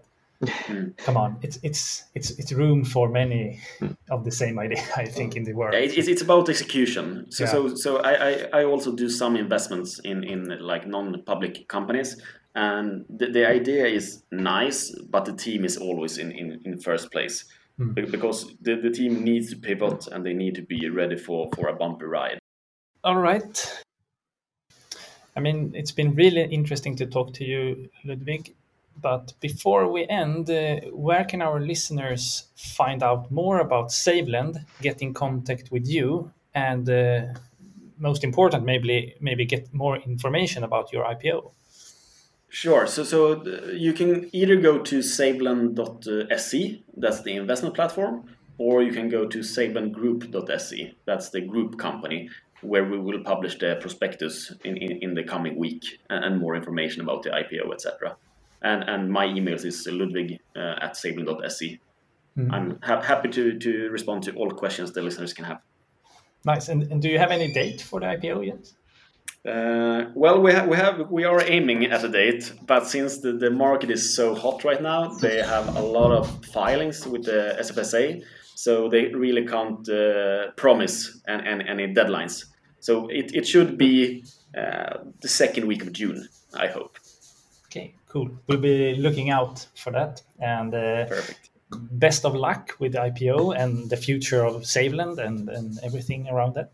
hmm. 0.68 0.90
come 0.98 1.18
on 1.18 1.38
it's 1.42 1.60
it's 1.64 2.06
it's 2.16 2.32
it's 2.32 2.54
room 2.54 2.86
for 2.86 3.10
many 3.10 3.60
hmm. 3.80 3.88
of 4.10 4.24
the 4.24 4.32
same 4.32 4.58
idea 4.58 4.82
i 4.96 5.06
think 5.06 5.36
in 5.36 5.44
the 5.44 5.54
world 5.54 5.74
yeah, 5.74 5.80
it's, 5.80 6.08
it's 6.08 6.22
about 6.22 6.48
execution 6.48 7.30
so 7.30 7.44
yeah. 7.44 7.52
so 7.52 7.76
so 7.76 7.98
I, 7.98 8.14
I 8.30 8.32
i 8.54 8.64
also 8.64 8.96
do 8.96 9.10
some 9.10 9.36
investments 9.36 10.00
in 10.00 10.24
in 10.24 10.60
like 10.62 10.88
non-public 10.88 11.68
companies 11.68 12.22
and 12.56 13.06
the, 13.10 13.28
the 13.28 13.48
idea 13.48 13.86
is 13.86 14.24
nice 14.32 14.92
but 15.10 15.26
the 15.26 15.34
team 15.34 15.66
is 15.66 15.78
always 15.78 16.18
in 16.18 16.32
in, 16.32 16.62
in 16.64 16.80
first 16.80 17.12
place 17.12 17.46
mm. 17.78 18.12
because 18.12 18.56
the, 18.62 18.76
the 18.76 18.90
team 18.90 19.24
needs 19.24 19.50
to 19.50 19.58
pivot 19.58 20.08
and 20.08 20.26
they 20.26 20.34
need 20.34 20.56
to 20.56 20.62
be 20.62 20.90
ready 20.90 21.18
for 21.18 21.50
for 21.54 21.68
a 21.68 21.76
bumpy 21.76 22.06
ride 22.06 22.40
all 23.04 23.18
right 23.18 23.84
i 25.40 25.42
mean 25.42 25.72
it's 25.74 25.96
been 26.00 26.12
really 26.16 26.44
interesting 26.60 26.96
to 26.98 27.06
talk 27.06 27.34
to 27.34 27.44
you 27.44 27.90
ludwig 28.04 28.56
but 29.02 29.34
before 29.40 29.84
we 29.96 30.02
end 30.24 30.50
uh, 30.50 30.80
where 31.08 31.24
can 31.24 31.42
our 31.42 31.60
listeners 31.72 32.24
find 32.78 33.02
out 33.02 33.32
more 33.32 33.60
about 33.60 33.88
SaveLend 33.90 34.66
get 34.82 35.02
in 35.02 35.14
contact 35.14 35.72
with 35.72 35.88
you 35.88 36.32
and 36.54 36.90
uh, 36.90 37.22
most 37.98 38.24
important 38.24 38.66
maybe 38.66 39.16
maybe 39.22 39.46
get 39.46 39.74
more 39.74 39.98
information 39.98 40.64
about 40.64 40.92
your 40.94 41.06
ipo 41.06 41.52
Sure. 42.50 42.88
So, 42.88 43.04
so 43.04 43.44
you 43.74 43.94
can 43.94 44.28
either 44.34 44.56
go 44.56 44.80
to 44.80 45.00
savelend.se, 45.00 46.84
that's 46.98 47.22
the 47.22 47.36
investment 47.36 47.76
platform, 47.76 48.26
or 48.58 48.82
you 48.82 48.92
can 48.92 49.08
go 49.08 49.28
to 49.28 49.40
savelendgroup.se, 49.40 50.96
that's 51.06 51.30
the 51.30 51.42
group 51.42 51.78
company, 51.78 52.30
where 52.62 52.84
we 52.84 52.98
will 52.98 53.24
publish 53.24 53.58
the 53.58 53.78
prospectus 53.80 54.52
in, 54.64 54.78
in, 54.78 54.92
in 55.02 55.14
the 55.14 55.24
coming 55.24 55.58
week 55.58 56.00
and, 56.10 56.24
and, 56.26 56.40
more 56.40 56.56
information 56.56 57.02
about 57.02 57.24
the 57.24 57.30
IPO, 57.30 57.74
etc. 57.74 58.16
And, 58.62 58.84
and 58.84 59.12
my 59.12 59.26
email 59.26 59.56
is 59.56 59.88
ludwig 59.90 60.40
uh, 60.56 60.76
at 60.82 60.94
savelend.se. 60.98 61.80
Mm-hmm. 62.38 62.54
I'm 62.54 62.80
ha- 62.82 63.02
happy 63.02 63.30
to, 63.30 63.58
to 63.58 63.90
respond 63.90 64.24
to 64.24 64.34
all 64.34 64.50
questions 64.52 64.92
the 64.92 65.02
listeners 65.02 65.34
can 65.34 65.46
have. 65.46 65.62
Nice. 66.46 66.70
And, 66.70 66.84
and 66.84 67.02
do 67.02 67.10
you 67.10 67.20
have 67.20 67.32
any 67.32 67.52
date 67.54 67.82
for 67.82 68.00
the 68.00 68.08
IPO 68.08 68.46
yet? 68.46 68.72
Uh, 69.46 70.10
well, 70.16 70.42
we, 70.42 70.52
ha- 70.52 70.66
we 70.66 70.76
have 70.76 71.10
we 71.10 71.24
are 71.24 71.42
aiming 71.42 71.86
at 71.86 72.04
a 72.04 72.10
date, 72.10 72.52
but 72.68 72.86
since 72.86 73.20
the, 73.20 73.32
the 73.32 73.50
market 73.50 73.90
is 73.90 74.14
so 74.14 74.36
hot 74.36 74.66
right 74.66 74.82
now, 74.82 75.08
they 75.08 75.42
have 75.42 75.76
a 75.78 75.82
lot 75.82 76.12
of 76.12 76.46
filings 76.48 77.08
with 77.08 77.24
the 77.24 77.56
SFSA, 77.60 78.22
so 78.60 78.90
they 78.90 79.06
really 79.06 79.46
can't 79.46 79.88
uh, 79.88 80.52
promise 80.58 81.22
and, 81.26 81.48
and, 81.48 81.62
any 81.62 81.94
deadlines. 81.94 82.44
So 82.82 83.08
it, 83.08 83.34
it 83.34 83.48
should 83.48 83.78
be 83.78 84.26
uh, 84.58 84.98
the 85.22 85.30
second 85.30 85.66
week 85.66 85.82
of 85.82 85.94
June, 85.94 86.28
I 86.54 86.68
hope. 86.68 86.98
Okay, 87.68 87.96
cool. 88.10 88.30
We'll 88.48 88.60
be 88.60 88.96
looking 88.96 89.30
out 89.30 89.66
for 89.76 89.92
that. 89.92 90.22
And 90.42 90.74
uh, 90.76 91.06
perfect. 91.06 91.52
Best 91.72 92.26
of 92.26 92.36
luck 92.36 92.76
with 92.80 92.92
the 92.92 93.00
IPO 93.00 93.56
and 93.58 93.90
the 93.90 93.96
future 93.96 94.44
of 94.44 94.64
SaveLend 94.64 95.20
and, 95.20 95.48
and 95.48 95.80
everything 95.82 96.28
around 96.28 96.56
that. 96.56 96.72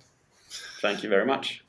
Thank 0.82 1.04
you 1.04 1.10
very 1.10 1.28
much. 1.28 1.64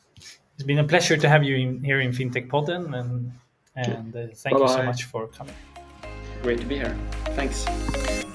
It's 0.55 0.64
been 0.64 0.79
a 0.79 0.85
pleasure 0.85 1.18
to 1.18 1.29
have 1.29 1.44
you 1.44 1.57
in, 1.57 1.85
here 1.85 2.00
in 2.00 2.12
FinTech 2.12 2.48
Podden, 2.48 2.98
and 2.98 3.33
and 3.74 4.16
uh, 4.16 4.29
thank 4.35 4.57
Bye-bye. 4.57 4.62
you 4.62 4.79
so 4.79 4.83
much 4.83 5.05
for 5.05 5.26
coming. 5.26 5.55
Great 6.42 6.61
to 6.61 6.66
be 6.66 6.76
here. 6.76 6.96
Thanks. 7.35 7.66